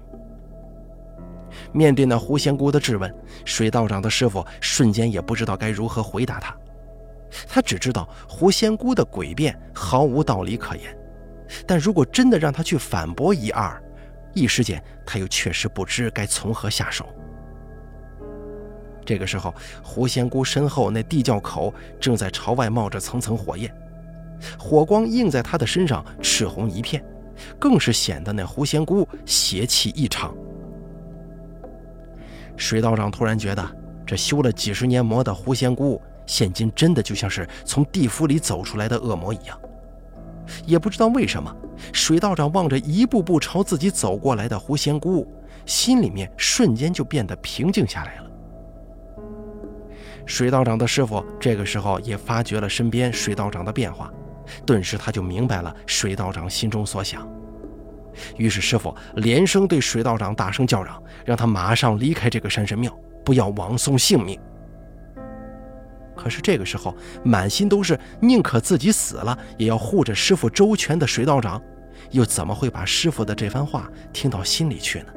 [1.73, 6.55] 面对那狐仙姑的质问，水道长的师傅瞬间也不知道该如何回答他。
[7.47, 10.97] 他只知道狐仙姑的诡辩毫无道理可言，
[11.67, 13.81] 但如果真的让他去反驳一二，
[14.33, 17.09] 一时间他又确实不知该从何下手。
[19.05, 23.73] 这个时候，狐仙姑身后那地窖口正在朝外冒着层层火焰，
[24.57, 27.03] 火光映在她的身上，赤红一片，
[27.59, 30.35] 更是显得那狐仙姑邪气异常。
[32.57, 33.63] 水道长突然觉得，
[34.05, 39.59] 这修了几十年魔的狐仙姑，现今真的就像是从地府里走出来的恶魔一样。
[40.65, 41.53] 也不知道为什么，
[41.91, 45.27] 水道长望着一步步朝自己走过来的狐仙姑，
[45.65, 48.24] 心里面瞬间就变得平静下来了。
[50.25, 54.11] 水道长的师傅这个时候也发觉了身边水道长的变化，
[54.65, 57.27] 顿时他就明白了水道长心中所想。
[58.37, 64.39] 于是，师傅连声对水道长大声叫嚷，让他马上离开这个山神庙，不要枉送性命。
[66.15, 71.61] 可是这个时候，满心都是宁可自己死了，也要护着师傅周全的水道长，
[72.11, 75.07] 又怎么会把师傅的这番话听到心里去呢？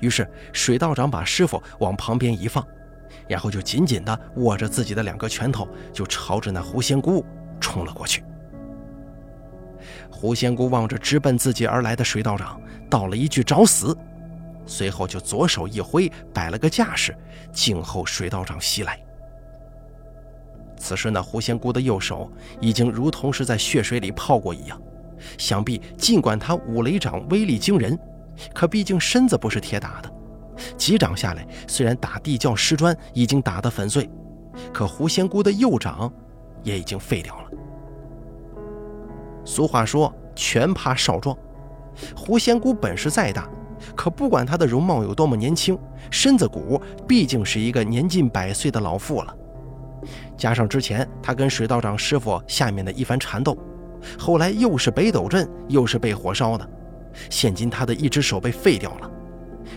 [0.00, 2.66] 于是，水道长把师傅往旁边一放，
[3.28, 7.24] 然后就紧紧地握着自己的两个拳头，就朝着那狐仙姑
[7.60, 8.22] 冲了过去。
[10.10, 13.96] 狐仙姑望着直奔自己而来的水道长，道了一句“找死”，
[14.64, 17.14] 随后就左手一挥，摆了个架势，
[17.52, 18.98] 静候水道长袭来。
[20.78, 24.80] 此时，那狐仙姑的右手已经如同是在血水里泡过一样，
[25.38, 27.98] 想必尽管他五雷掌威力惊人，
[28.54, 30.10] 可毕竟身子不是铁打的，
[30.76, 34.08] 几掌下来，虽然打地窖石砖已经打得粉碎，
[34.72, 36.12] 可狐仙姑的右掌
[36.62, 37.50] 也已经废掉了。
[39.44, 41.36] 俗话说：“拳怕少壮。”
[42.16, 43.48] 狐仙姑本事再大，
[43.94, 45.78] 可不管她的容貌有多么年轻，
[46.10, 49.36] 身子骨毕竟是一个年近百岁的老妇了。
[50.36, 53.56] 加上之前她跟水道长师傅下面的一番缠斗，
[54.18, 56.68] 后来又是北斗阵，又是被火烧的，
[57.30, 59.10] 现今她的一只手被废掉了，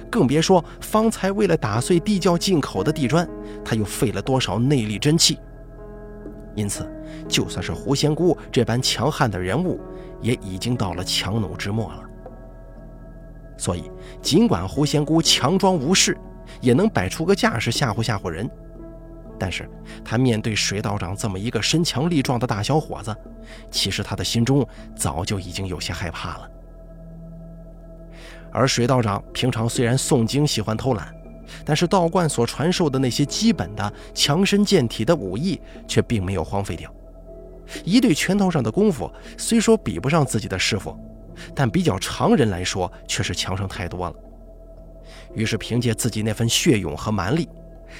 [0.09, 3.27] 更别说方才为了打碎地窖进口的地砖，
[3.63, 5.39] 他又费了多少内力真气。
[6.55, 6.89] 因此，
[7.27, 9.79] 就算是狐仙姑这般强悍的人物，
[10.21, 12.03] 也已经到了强弩之末了。
[13.57, 13.91] 所以，
[14.21, 16.17] 尽管狐仙姑强装无事，
[16.61, 18.49] 也能摆出个架势吓唬吓唬人，
[19.37, 19.69] 但是
[20.03, 23.15] 他面对水道长这么一个身强力壮的大小伙子，
[23.69, 26.49] 其实他的心中早就已经有些害怕了。
[28.57, 31.13] 而水道长平常虽然诵经喜欢偷懒。
[31.63, 36.93] 但是道观所传授的那些基本的强身健体的武艺却并没有荒废掉。
[37.85, 40.93] 一对拳头上的功夫虽说比不上自己的师傅，
[41.55, 44.15] 但比较常人来说却是强上太多了。
[45.33, 47.47] 于是凭借自己那份血勇和蛮力，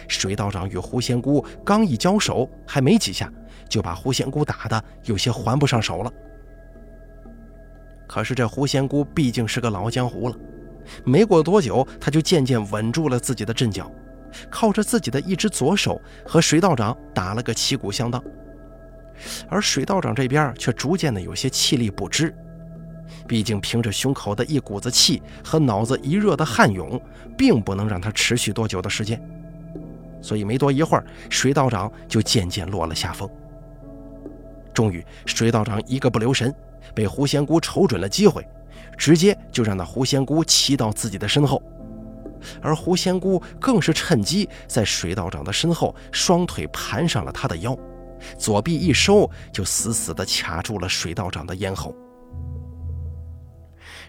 [0.10, 3.32] 水道长与狐仙姑刚一交手，还没几下
[3.70, 6.12] 就把狐仙姑打得有些还不上手了。
[8.08, 10.36] 可是这狐仙姑毕竟是个老江湖了。
[11.04, 13.92] 没过多久，她就渐渐稳住了自己的阵脚，
[14.50, 18.24] 靠着自己的一只左手和水道长打了个旗鼓相当。
[19.50, 22.34] 而水道长这边却逐渐的有些气力不支，
[23.28, 27.02] 毕竟凭着胸口的一股子气和脑子一热的汗涌，
[27.38, 29.22] 并不能让他持续多久的时间。
[30.22, 33.30] 所以没多一会儿，水道长就渐渐落了下风。
[34.74, 36.54] 终于，水道长一个不留神，
[36.98, 38.44] 被狐仙姑瞅准了机会。
[38.98, 41.62] 直接就让那狐仙姑骑到自己的身后，
[42.64, 47.78] 而狐仙姑更是趁机在水道长的身后，双腿盘上了他的腰，
[48.40, 51.96] 左臂一收，就死死地卡住了水道长的咽喉。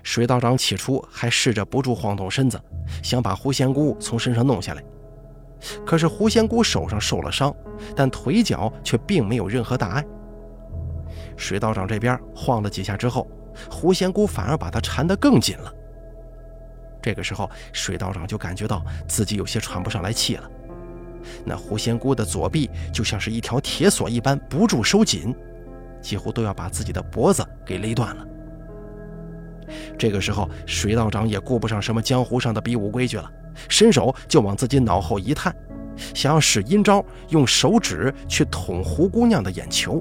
[0.03, 2.59] 水道长起初还试着不住晃动身子，
[3.03, 4.83] 想把狐仙姑从身上弄下来，
[5.85, 7.55] 可是狐仙姑手上受了伤，
[7.95, 10.05] 但腿脚却并没有任何大碍。
[11.39, 13.27] 水道长这边晃了几下之后。
[13.69, 15.75] 狐仙姑反而把他缠得更紧了。
[17.03, 20.49] 这个时候，水道长就感觉到自己有些喘不上来气了，
[21.45, 25.35] 那狐仙姑的左臂就像是一条铁索一般不住收紧，
[26.01, 28.25] 几乎都要把自己的脖子给勒断了。
[29.99, 33.29] 这个时候，水道长也顾不上什么江湖上的比武规矩了，
[33.69, 35.53] 伸手就往自己脑后一探，
[36.15, 40.01] 想要使阴招，用手指去捅胡姑娘的眼球。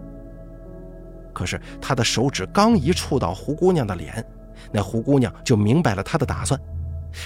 [1.38, 4.26] 可是他的手指刚一触到胡姑娘的脸，
[4.72, 6.60] 那胡姑娘就明白了他的打算，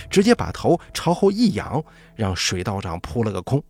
[0.09, 1.81] 直接把头朝后一仰，
[2.13, 3.63] 让水道长扑了个空。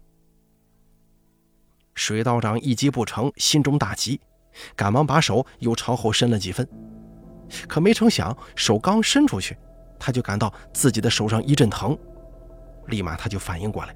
[1.93, 4.19] 水道长一击不成，心中大急，
[4.75, 6.67] 赶忙把手又朝后伸了几分。
[7.67, 9.55] 可没成想，手刚伸出去，
[9.99, 11.95] 他就感到自己的手上一阵疼，
[12.87, 13.95] 立马他就反应过来，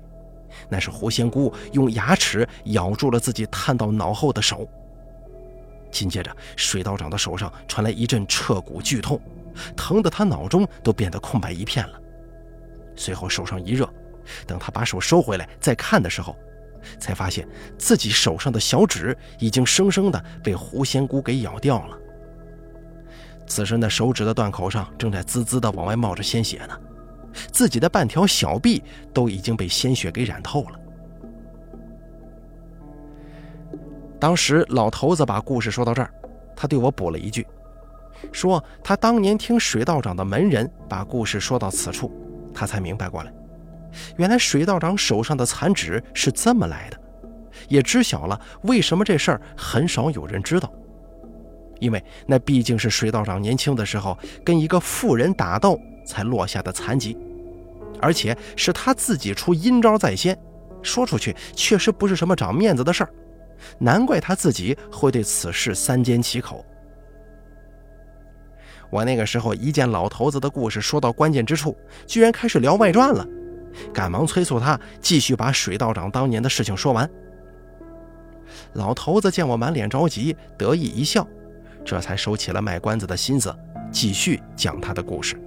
[0.70, 4.70] 那是狐仙姑用牙齿咬住了自己探到脑后的手。
[5.96, 9.18] 紧接着，水道长的手上传来一阵彻骨剧痛，
[9.78, 12.02] 疼得他脑中都变得空白一片了。
[12.98, 13.90] 随后手上一热，
[14.46, 16.36] 等他把手收回来再看的时候，
[17.00, 21.98] 才发现自己手上的小指已经生生的被狐仙姑给咬掉了。
[23.48, 26.78] 此时，那手指的断口上正在滋滋的往外冒着鲜血呢，
[27.54, 30.80] 自己的半条小臂都已经被鲜血给染透了。
[34.26, 36.10] 当时老头子把故事说到这儿，
[36.56, 37.46] 他对我补了一句，
[38.32, 42.12] 说他当年听水道长的门人把故事说到此处，
[42.52, 43.32] 他才明白过来，
[44.18, 47.00] 原来水道长手上的残指是这么来的，
[47.68, 50.74] 也知晓了为什么这事儿很少有人知道。
[51.78, 57.16] 因为那毕竟是水道长年轻的时候跟一个妇人打斗才落下的残疾，
[58.02, 60.36] 而且是他自己出阴招在先，
[60.82, 63.14] 说出去确实不是什么长面子的事儿，
[63.80, 66.66] 难怪他自己会对此事三缄其口。
[68.90, 73.28] 我那个时候一见老头子的故事说到关键之处，居然开始聊外传了，
[73.94, 77.10] 赶忙催促他继续把水道长当年的事情说完。
[78.74, 81.28] 老头子见我满脸着急，得意一笑。
[81.84, 83.54] 这才收起了卖关子的心思，
[83.92, 85.40] 继续讲他的故事。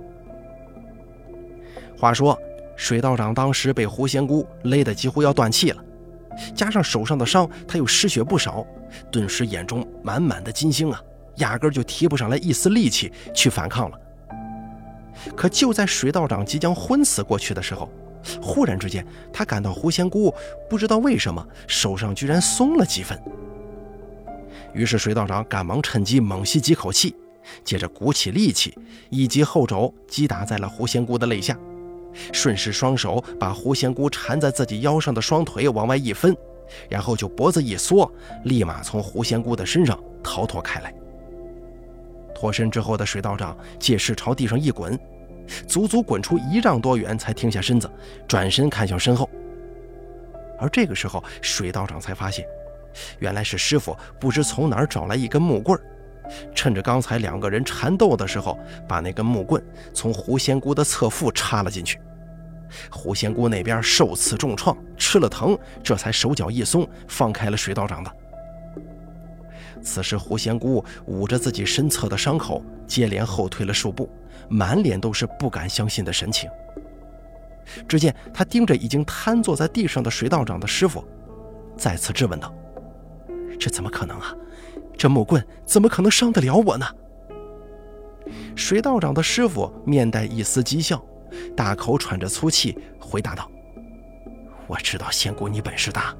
[1.96, 2.38] 话说，
[2.76, 5.82] 水道长当时被狐仙姑勒得几乎要断气了，
[6.54, 8.66] 加上手上的伤，他又失血不少，
[9.10, 11.02] 顿时眼中满满的金星啊，
[11.36, 14.00] 压根就提不上来一丝力气去反抗了。
[15.36, 17.90] 可就在水道长即将昏死过去的时候，
[18.40, 20.32] 忽然之间，他感到狐仙姑
[20.68, 23.20] 不知道为什么手上居然松了几分。
[24.72, 27.16] 于是水道长赶忙趁机猛吸几口气，
[27.64, 28.76] 接着鼓起力气，
[29.10, 31.58] 一击后肘击打在了狐仙姑的肋下，
[32.32, 36.36] 顺势双手把狐仙姑缠在自己腰上的双腿往外一分，
[36.88, 38.10] 然后就脖子一缩，
[38.44, 40.94] 立马从狐仙姑的身上逃脱开来。
[42.34, 44.98] 脱身之后的水道长借势朝地上一滚，
[45.66, 47.90] 足足滚出一丈多远才停下身子，
[48.28, 49.28] 转身看向身后。
[50.58, 52.44] 而这个时候，水道长才发现。
[53.18, 55.78] 原来是师傅不知从哪儿找来一根木棍
[56.54, 62.00] 趁着刚才两个人缠斗的时候，把那根木棍从狐仙姑的侧腹插了进去。
[62.90, 68.12] 狐仙姑那边受此重创，吃了疼，这才手脚一松，放开了水道长的。
[69.82, 74.10] 此时，狐仙姑捂着自己身侧的伤口，接连后退了数步，
[74.48, 76.50] 满脸都是不敢相信的神情。
[77.86, 81.04] 只见他盯着已经瘫坐在地上的水道长的师傅，
[81.76, 82.52] 再次质问道。
[83.58, 84.34] 这怎么可能啊！
[84.96, 86.86] 这木棍怎么可能伤得了我呢？
[88.56, 91.02] 水道长的师傅面带一丝讥笑，
[91.56, 93.50] 大口喘着粗气，回答道
[94.66, 96.14] ：“我知道仙姑你本事大，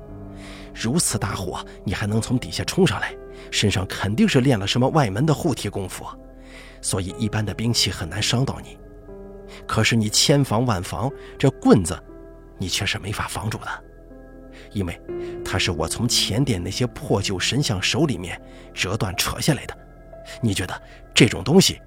[0.75, 3.15] 如此大火你还能从底下冲上来，
[3.51, 6.05] 身上肯定是练了什么外门的护体功夫，
[6.81, 8.79] 所以一般的兵器很难伤到你。
[9.67, 11.99] 可是你千防万防，这棍子，
[12.59, 13.67] 你却是没法防住的。”
[14.73, 15.01] 因为
[15.43, 18.39] 它是我从前殿那些破旧神像手里面
[18.75, 19.75] 折断扯下来的，
[20.43, 20.83] 你觉得
[21.15, 21.81] 这种东西，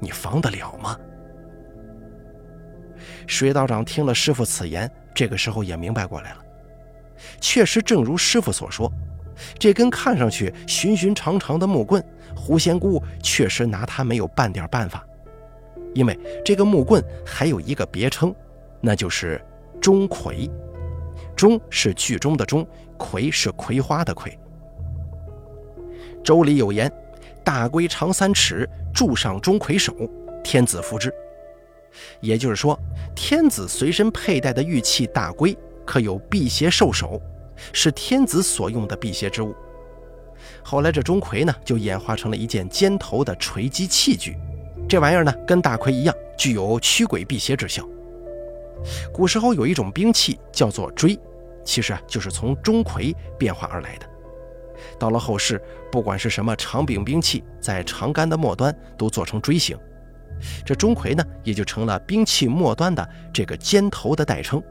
[0.00, 0.98] 你防得了吗？
[3.26, 6.38] 水道长听了师傅此言，这个时候也明白过来了。
[7.40, 8.90] 确实，正如师傅所说，
[9.58, 12.04] 这根看上去寻寻常常的木棍，
[12.36, 15.06] 狐仙姑确实拿它没有半点办法。
[15.94, 18.34] 因为这个木棍还有一个别称，
[18.80, 19.40] 那就是
[19.80, 20.50] 钟馗。
[21.36, 22.66] 钟是剧中的钟，
[22.96, 24.36] 葵是葵花的葵。
[26.22, 26.92] 周礼有言
[27.44, 29.94] ：“大龟长三尺，柱上钟馗首，
[30.42, 31.12] 天子服之。”
[32.20, 32.78] 也就是说，
[33.14, 37.20] 天子随身佩戴的玉器大龟，可有辟邪兽首，
[37.72, 39.54] 是天子所用的辟邪之物。
[40.62, 44.36] 后来这钟馗呢，就演化成了一件尖头的锤击器具。
[44.88, 47.86] 这玩意儿呢，跟大盔一样，具有驱鬼辟邪之效。
[49.12, 51.18] 古时候有一种兵器叫做锥，
[51.64, 54.06] 其实啊就是从钟馗变化而来的。
[54.98, 59.78] 到了后世，不管是什么长柄兵器，在长杆的末端都做成锥形，
[60.64, 64.62] 这钟馗呢也就成了兵器末端的这个尖头的代称。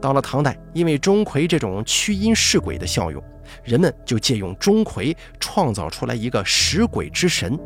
[0.00, 3.22] 到了唐代，因为钟馗这种驱阴噬鬼的效用，
[3.64, 7.58] 人们就借用钟馗创造出来一个食鬼之神，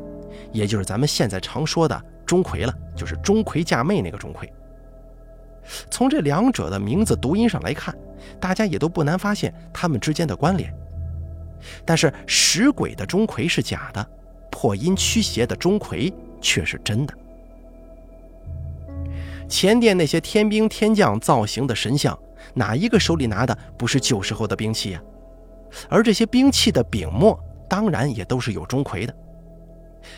[0.52, 4.48] 也就是咱们现在常说的钟馗了，就是钟馗嫁妹那个钟馗。
[5.90, 7.94] 从这两者的名字读音上来看，
[8.40, 10.72] 大家也都不难发现他们之间的关联。
[11.84, 14.04] 但是食鬼的钟馗是假的，
[14.50, 17.14] 破阴驱邪的钟馗却是真的。
[19.48, 22.16] 前殿那些天兵天将造型的神像，
[22.54, 25.02] 哪一个手里拿的不是旧时候的兵器呀？
[25.88, 27.38] 而这些兵器的柄末，
[27.68, 29.14] 当然也都是有钟馗的。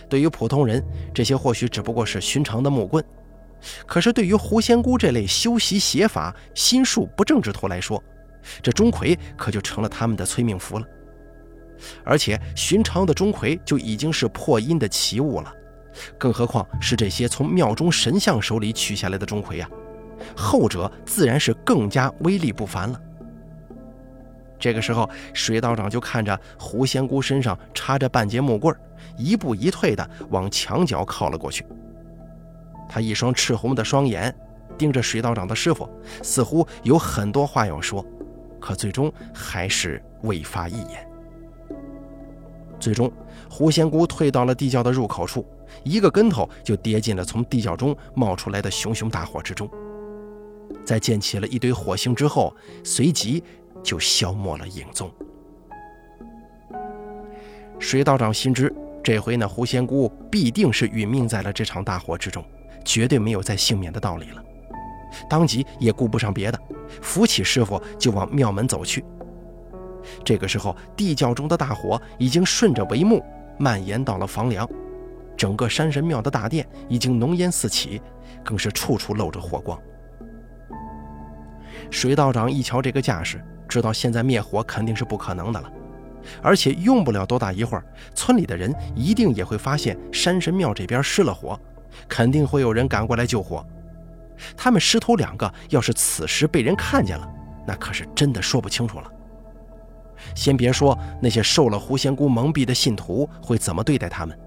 [0.09, 3.03] 对于普通人，这些或许只不过是寻常的木棍；
[3.87, 8.03] 可是对于狐仙姑这类修习邪法、心术不正之徒来说，
[8.62, 10.87] 这钟馗可就成了他们的催命符了。
[12.05, 15.53] 而且，寻常的钟馗就已经是破阴的奇物了，
[16.18, 19.68] 更何况是这些从庙中神像手里取下来的钟馗呀？
[20.36, 23.01] 后者自然是更加威力不凡了。
[24.59, 28.74] 这个时候，水道长就看着狐仙姑身上插着半截木棍，
[29.16, 31.66] 一步一退地往墙角靠了过去。
[32.88, 34.32] 他一双赤红的双眼
[34.78, 35.88] 盯着水道长的师傅，
[36.22, 38.07] 似乎有很多话要说，
[38.61, 41.09] 可最终还是未发一言。
[42.78, 43.11] 最终，
[43.51, 45.45] 狐仙姑退到了地窖的入口处，
[45.85, 49.68] 一个跟头就跌进了从地窖中冒出来的熊熊大火之中。
[50.85, 53.43] 在溅起了一堆火星之后，随即
[53.83, 55.11] 就消没了影踪。
[57.79, 62.45] 水道长心知，这回呢，狐仙姑必定是殒命在了这场大火之中，
[62.85, 64.43] 绝对没有再幸免的道理了。
[65.29, 66.59] 当即也顾不上别的，
[67.03, 69.05] 扶起师傅就往庙门走去。
[70.25, 73.23] 这个时候，地窖中的大火已经顺着帷幕
[73.59, 74.68] 蔓延到了房梁，
[75.37, 78.01] 整个山神庙的大殿已经浓烟四起，
[78.45, 79.78] 更是处处露着火光。
[81.91, 85.70] 水道长一瞧这个架势，知道现在灭火肯定是不可能的了，
[86.43, 91.59] 而且用不了多大一会儿，村里的人一定也会发现山神庙这边失了火，
[92.09, 93.66] 肯定会有人赶过来救火。
[94.57, 97.28] 他们师徒两个要是此时被人看见了，
[97.66, 99.11] 那可是真的说不清楚了。
[100.35, 104.39] 先别说那些受了狐仙姑蒙蔽的信徒会怎么对待他们，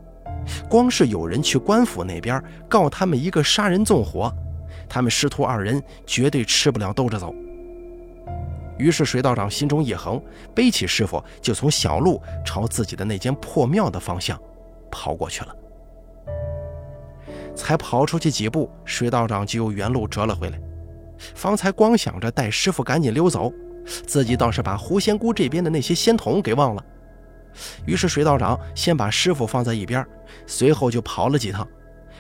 [0.69, 4.33] 光是有人去官府那边告他们一个杀人纵火，
[4.87, 7.33] 他们师徒二人绝对吃不了兜着走。
[8.77, 10.21] 于是水道长心中一横，
[10.53, 14.39] 背起师傅就从小路朝自己的那间破庙的方向
[14.91, 15.55] 跑过去了。
[17.55, 20.59] 才跑出去几步，水道长就又原路折了回来。
[21.33, 23.51] 方才光想着带师傅赶紧溜走。
[24.07, 26.83] 自己倒是把狐仙姑这边的那些仙童给忘了，
[27.85, 30.05] 于是水道长先把师傅放在一边，
[30.45, 31.67] 随后就跑了几趟，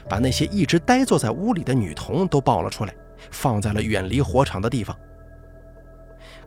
[0.09, 2.93] 把那些一直呆坐在屋里的女童都抱了出来，
[3.31, 4.95] 放在了远离火场的地方。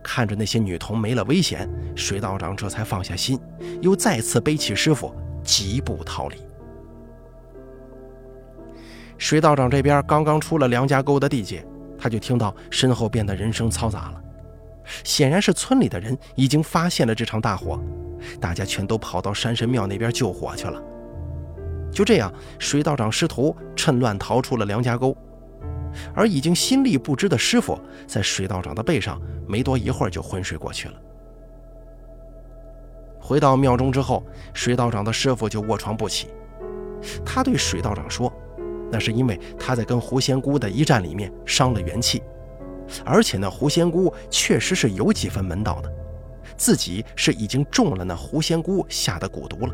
[0.01, 3.39] 看着那些女童没了危险，水道长这才放下心，
[3.81, 5.13] 又再次背起师傅，
[5.43, 6.37] 疾步逃离。
[9.17, 11.65] 水道长这边刚刚出了梁家沟的地界，
[11.97, 14.21] 他就听到身后变得人声嘈杂了。
[15.03, 17.79] 显然是村里的人已经发现了这场大火，
[18.39, 20.81] 大家全都跑到山神庙那边救火去了。
[21.91, 25.15] 就这样，水道长师徒趁乱逃出了梁家沟，
[26.13, 30.93] 而已经心力不支的师傅在水道长的背上，没多一会儿就昏睡过去了。
[33.19, 34.23] 回到庙中之后，
[34.53, 36.27] 水道长的师傅就卧床不起。
[37.25, 38.31] 他对水道长说
[38.91, 42.21] ：“那是因为他在跟狐仙姑的一战里面伤了元气。”
[43.05, 45.91] 而且那狐仙姑确实是有几分门道的，
[46.57, 49.73] 自己是已经中了那狐仙姑下的蛊毒了。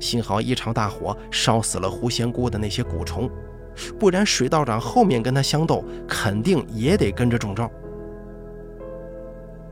[0.00, 3.28] 幸好一场大火烧死了狐仙姑的那些蛊虫，
[3.98, 7.70] 不然水道长后面跟他相斗，肯定也得跟着中招。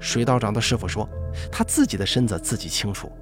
[0.01, 1.09] 水道长的师傅说，
[1.53, 3.13] 他自己的身子自己清楚，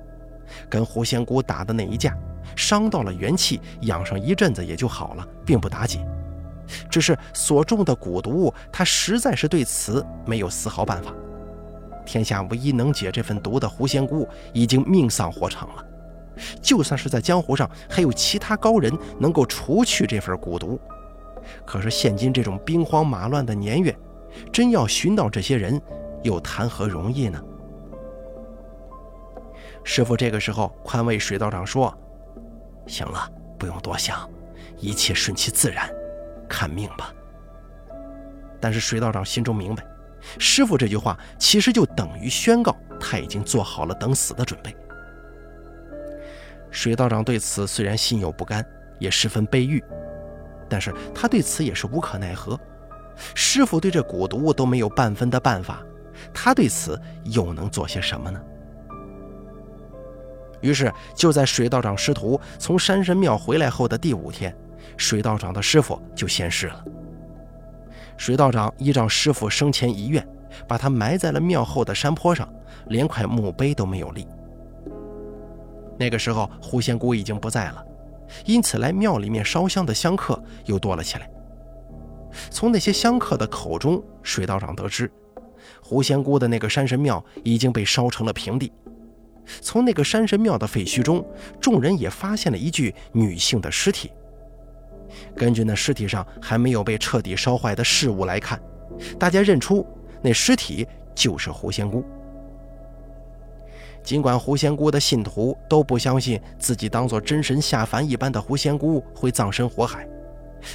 [0.71, 2.17] 跟狐仙姑打的那一架，
[2.57, 6.07] 伤到了元气，养上一阵子也就好了，并不打紧。
[6.91, 11.13] 只是所中的蛊毒，他实在是对此没有丝毫办法。
[12.07, 15.85] 天下唯一能解这份毒的狐仙姑已经命丧火场了。
[16.63, 20.81] 就算是在江湖上还有其他高人能够除去这份蛊毒，
[21.67, 23.95] 可是现今这种兵荒马乱的年月，
[24.53, 25.81] 真要寻到这些人，
[26.23, 27.43] 又谈何容易呢？
[29.85, 31.93] 师傅这个时候宽慰水道长说
[32.87, 34.29] ：“行了，不用多想，
[34.79, 35.91] 一切顺其自然。”
[36.49, 37.13] 看命吧。
[38.61, 39.87] 但是水道长心中明白，
[40.39, 44.75] 师傅这句话其实就等于宣告他已经做好了等死的准备。
[46.71, 48.65] 水道长对此虽然心有不甘，
[48.99, 49.83] 也十分悲郁，
[50.69, 52.59] 但是他对此也是无可奈何。
[53.35, 55.83] 师傅对这蛊毒都没有半分的办法，
[56.35, 58.41] 他对此又能做些什么呢？
[60.61, 64.55] 于是，就在水道长师徒从山神庙回来后的第五天，
[64.97, 66.85] 水道长的师傅就仙逝了。
[68.17, 70.27] 水道长依照师傅生前遗愿，
[70.67, 72.53] 把他埋在了庙后的山坡上，
[72.89, 74.27] 连块墓碑都没有立。
[75.99, 77.85] 那个时候，狐仙姑已经不在了，
[78.45, 81.31] 因此来庙里面烧香的香客又多了起来。
[82.51, 85.11] 从那些香客的口中，水道长得知，
[85.83, 88.73] 狐仙姑的那个山神庙已经被烧成了平地。
[89.61, 91.25] 从那个山神庙的废墟中，
[91.61, 94.11] 众人也发现了一具女性的尸体。
[95.37, 98.61] 根据那尸体上还没有被彻底烧坏的饰物来看，
[99.19, 99.87] 大家认出
[100.23, 102.05] 那尸体就是狐仙姑。
[104.03, 110.09] 尽管狐仙姑的信徒都不相信自己当做真神下凡一般的狐仙姑会葬身火海，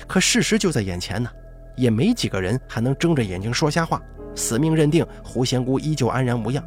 [0.07, 1.29] 可事实就在眼前呢，
[1.75, 3.99] 也没几个人还能睁着眼睛说瞎话，
[4.35, 6.63] 死命认定狐仙姑依旧安然无恙。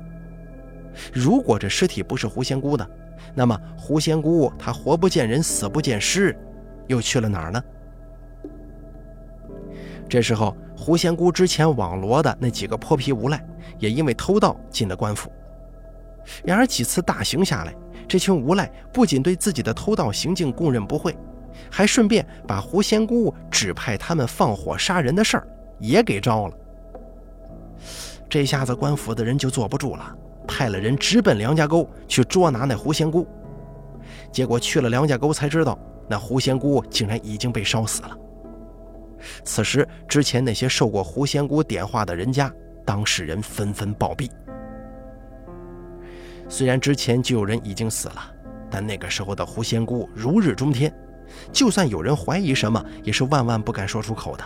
[1.12, 2.90] 如果这尸体不是狐仙姑的，
[3.34, 6.36] 那么狐仙姑她活不见人，死不见尸，
[6.87, 7.62] 又去了哪儿呢？
[10.09, 13.45] 这时候，狐仙姑之前网罗的那几个泼皮无赖，
[13.78, 15.30] 也因为偷盗进了官府。
[16.45, 17.74] 然而几次大刑下来，
[18.07, 21.16] 这群无赖不仅对自己的偷盗行径供认不讳，
[21.70, 26.55] 还顺便把狐仙姑指派他们放火杀人的事儿也给招了。
[28.28, 30.16] 这下子官府的人就坐不住了。
[30.49, 33.26] 派了人直奔梁家沟去捉拿那狐仙姑，
[34.30, 35.76] 结果去了梁家沟才知道，
[36.09, 38.16] 那狐仙姑竟然已经被烧死了。
[39.44, 42.52] 此时，之前那些受过狐仙姑点化的人家
[42.84, 44.30] 当事人纷纷暴毙。
[46.48, 48.22] 虽然之前就有人已经死了，
[48.70, 50.94] 但那个时候的狐仙姑如日中天，
[51.50, 54.44] 就算有人怀疑什么，也是万万不敢说出口的。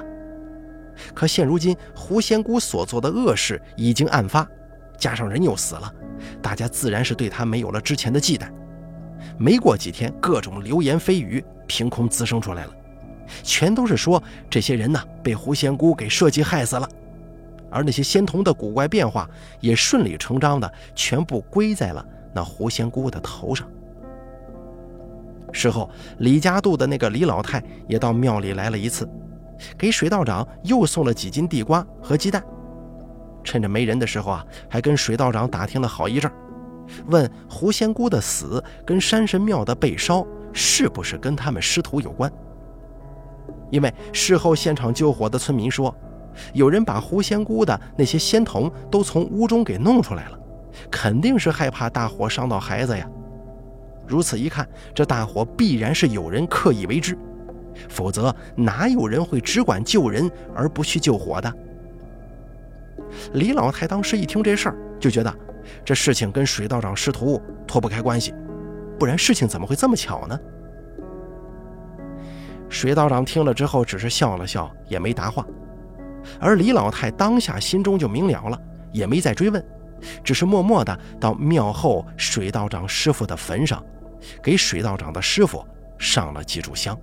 [1.14, 4.46] 可现如今，狐仙姑所做的恶事已经案发。
[4.96, 5.92] 加上人又死了，
[6.40, 8.50] 大家自然是对他没有了之前的忌惮。
[9.38, 12.72] 没过几天，各种流言蜚语凭空滋生出来了，
[13.42, 16.88] 全都是说这些人呢被狐仙姑给设计害死了。
[17.70, 22.04] 而那些仙童的古怪变化也顺理成章的全部归在了
[22.34, 23.68] 那狐仙姑的头上。
[25.52, 29.08] 事后，李家渡的那个李老太也到庙里来了一次，
[29.78, 32.42] 给水道长又送了几斤地瓜和鸡蛋。
[33.42, 36.30] 趁着没人的时候啊，还跟水道长打听了好一阵，
[37.06, 42.30] 问狐仙姑的死跟山神庙的被烧是不是跟他们师徒有关？
[43.70, 45.94] 因为事后现场救火的村民说，
[46.52, 50.38] 有人把狐仙姑的那些仙童都从屋中给弄出来了，
[50.90, 53.08] 肯定是害怕大火伤到孩子呀。
[54.06, 57.16] 如此一看，这大火必然是有人刻意为之，
[57.88, 61.52] 否则哪有人会只管救人而不去救火的？
[63.34, 65.32] 李老太当时一听这事儿，就觉得
[65.84, 68.34] 这事情跟水道长师徒脱不开关系，
[68.98, 70.38] 不然事情怎么会这么巧呢？
[72.68, 75.44] 水道长听了之后，只是笑了笑，也没答话。
[76.38, 78.60] 而李老太当下心中就明了了，
[78.92, 79.64] 也没再追问，
[80.22, 83.84] 只是默默的到庙后水道长师傅的坟上，
[84.42, 85.64] 给水道长的师傅
[85.98, 86.96] 上了几炷香。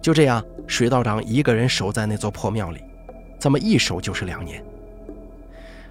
[0.00, 2.84] 就这样，水道长一个人守在那座破庙里，
[3.38, 4.64] 这么一守就是两年。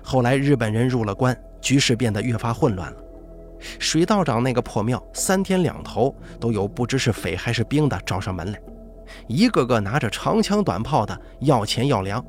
[0.09, 2.97] 后来日本人入了关，局势变得越发混乱了。
[3.77, 8.59] 水道长那个破庙，三天两头都有不知是匪还是兵的找上门来，
[9.27, 12.25] 一个个拿着长枪短炮的要钱要粮。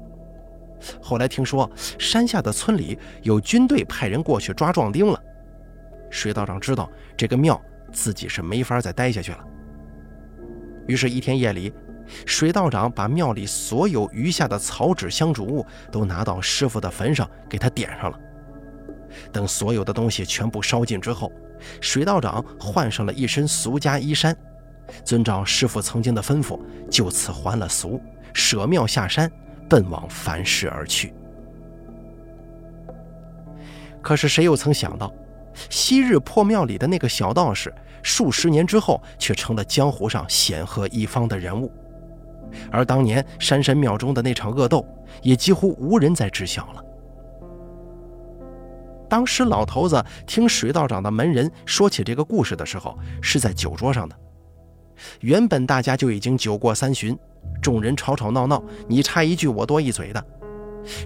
[1.00, 5.18] 后来听说山下的村里有军队派人过去抓壮丁了，
[6.10, 7.58] 水道长知道这个庙
[7.90, 9.42] 自己是没法再待下去了。
[10.86, 11.72] 于是，一天夜里，
[12.26, 18.18] 水道长把庙里所有余下的草纸香烛物都拿到师傅的坟上，给他点上了。
[19.32, 21.32] 等所有的东西全部烧尽之后，
[21.80, 24.36] 水道长换上了一身俗家衣衫，
[25.04, 28.00] 遵照师傅曾经的吩咐，就此还了俗，
[28.32, 29.30] 舍庙下山，
[29.68, 31.12] 奔往凡世而去。
[34.00, 35.12] 可是，谁又曾想到，
[35.68, 37.72] 昔日破庙里的那个小道士？
[38.02, 41.70] 数十年之后，却成了江湖上显赫一方的人物，
[42.70, 44.86] 而当年山神庙中的那场恶斗，
[45.22, 46.84] 也几乎无人再知晓了。
[49.08, 54.16] 当时老头子听水道长的门人说起这个故事的时候，是在酒桌上的。
[55.20, 57.18] 原本大家就已经酒过三巡，
[57.60, 60.24] 众人吵吵闹闹，你插一句我多一嘴的，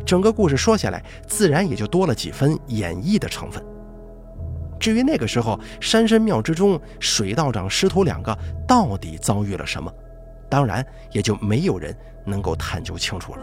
[0.05, 3.65] 整个故事说下来，自然也就多了几分演绎的成分。
[4.79, 8.37] 至于那个时候山神庙之中水道长师徒两个
[8.69, 9.91] 到底遭遇了什么，
[10.55, 11.93] 当然也就没有人
[12.25, 13.41] 能够探究清楚了。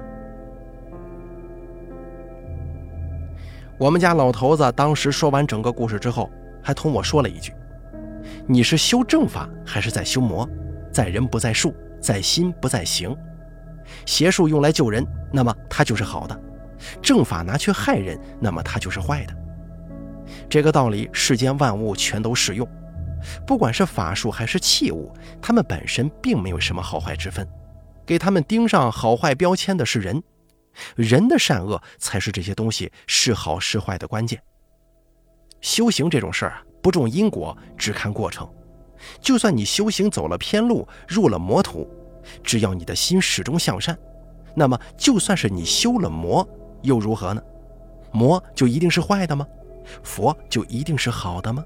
[3.78, 6.32] 我们家老头子当时说完整个故事之后，
[6.64, 7.54] 还同我说了一句
[8.48, 10.48] ：“你是修正法还是在修魔？
[10.90, 13.14] 在人不在术，在心不在行。
[14.06, 16.34] 邪术用来救人，那么它就是好的；
[17.02, 19.34] 正法拿去害人，那么它就是坏的。
[20.48, 22.66] 这个道理世间万物全都适用，
[23.46, 27.48] 不管是法术还是器物，它们本身并没有什么好坏之分。
[28.06, 30.22] 给他们钉上好坏标签的是人。”
[30.96, 34.42] 人的善恶才是这些东西是好是坏的关键。
[35.60, 38.50] 修行这种事儿啊，不重因果，只看过程。
[39.20, 41.86] 就算你修行走了偏路，入了魔途，
[42.42, 43.98] 只要你的心始终向善，
[44.56, 46.48] 那么就算是你修了魔，
[46.84, 47.44] 又如何呢？
[48.14, 49.46] 魔就一定是坏的吗？
[50.04, 51.66] 佛就一定是好的吗？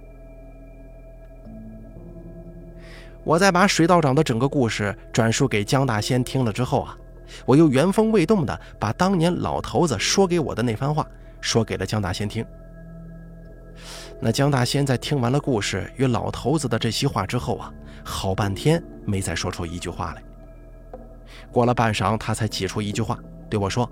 [3.25, 6.97] 我在把水道长的整个故事转述给江大仙听了之后啊。
[7.43, 11.05] 我又原封未动地把当年老头子说给我的那番话
[11.41, 12.45] 说给了江大仙听。
[14.21, 17.73] 那江大仙在听完了故事与老头子的这些话之后啊，
[18.03, 20.23] 好半天没再说出一句话来。
[21.51, 23.19] 过了半晌，他才挤出一句话
[23.49, 23.89] 对我说：“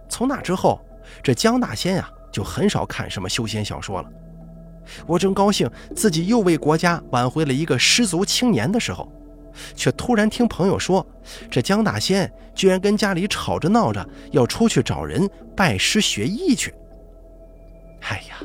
[0.09, 0.83] 从那之后，
[1.21, 4.09] 这江大仙呀就很少看什么修仙小说了。
[5.05, 9.11] 我正高兴自己又为国家挽回了一个失足青年的时候，
[9.75, 11.05] 却突然听朋友说，
[11.49, 16.73] 这江大仙居然跟家里吵着闹着要出去找人拜师学艺去。
[18.01, 18.37] 哎呀，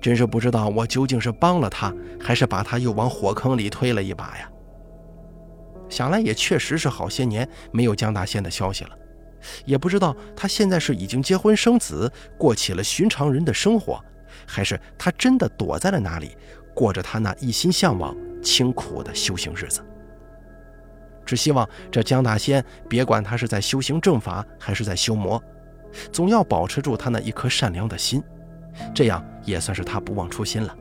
[0.00, 4.50] 真是不知道我究竟是帮了他，还是把他又往火坑里推了一把呀！
[5.88, 8.90] 想来也确实是好些年没有江大仙的消息了，
[9.64, 14.02] 也不知道他现在是已经结婚生子，过起了寻常人的生活。
[14.50, 16.36] 还是他真的躲在了哪里，
[16.74, 19.80] 过着他那一心向往、清苦的修行日子。
[21.24, 25.40] 只希望这江大仙别管他是在修行正法还是在修魔，
[26.10, 28.20] 总要保持住他那一颗善良的心，
[28.92, 30.76] 这样也算是他不忘初心了，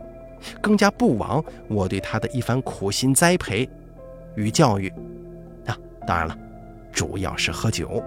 [0.59, 3.69] 更加不枉我对他的一番苦心栽培
[4.35, 4.89] 与教育。
[5.67, 6.35] 啊，当然了，
[6.91, 8.03] 主要是喝酒。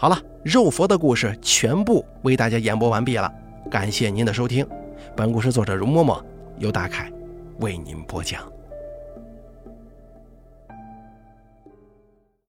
[0.00, 3.28] 好了，肉佛的故事全部为大家演播完毕了，
[3.68, 4.64] 感谢您的收听。
[5.16, 6.22] 本故事作者容嬷嬷
[6.58, 7.10] 由大凯
[7.58, 8.40] 为您播讲。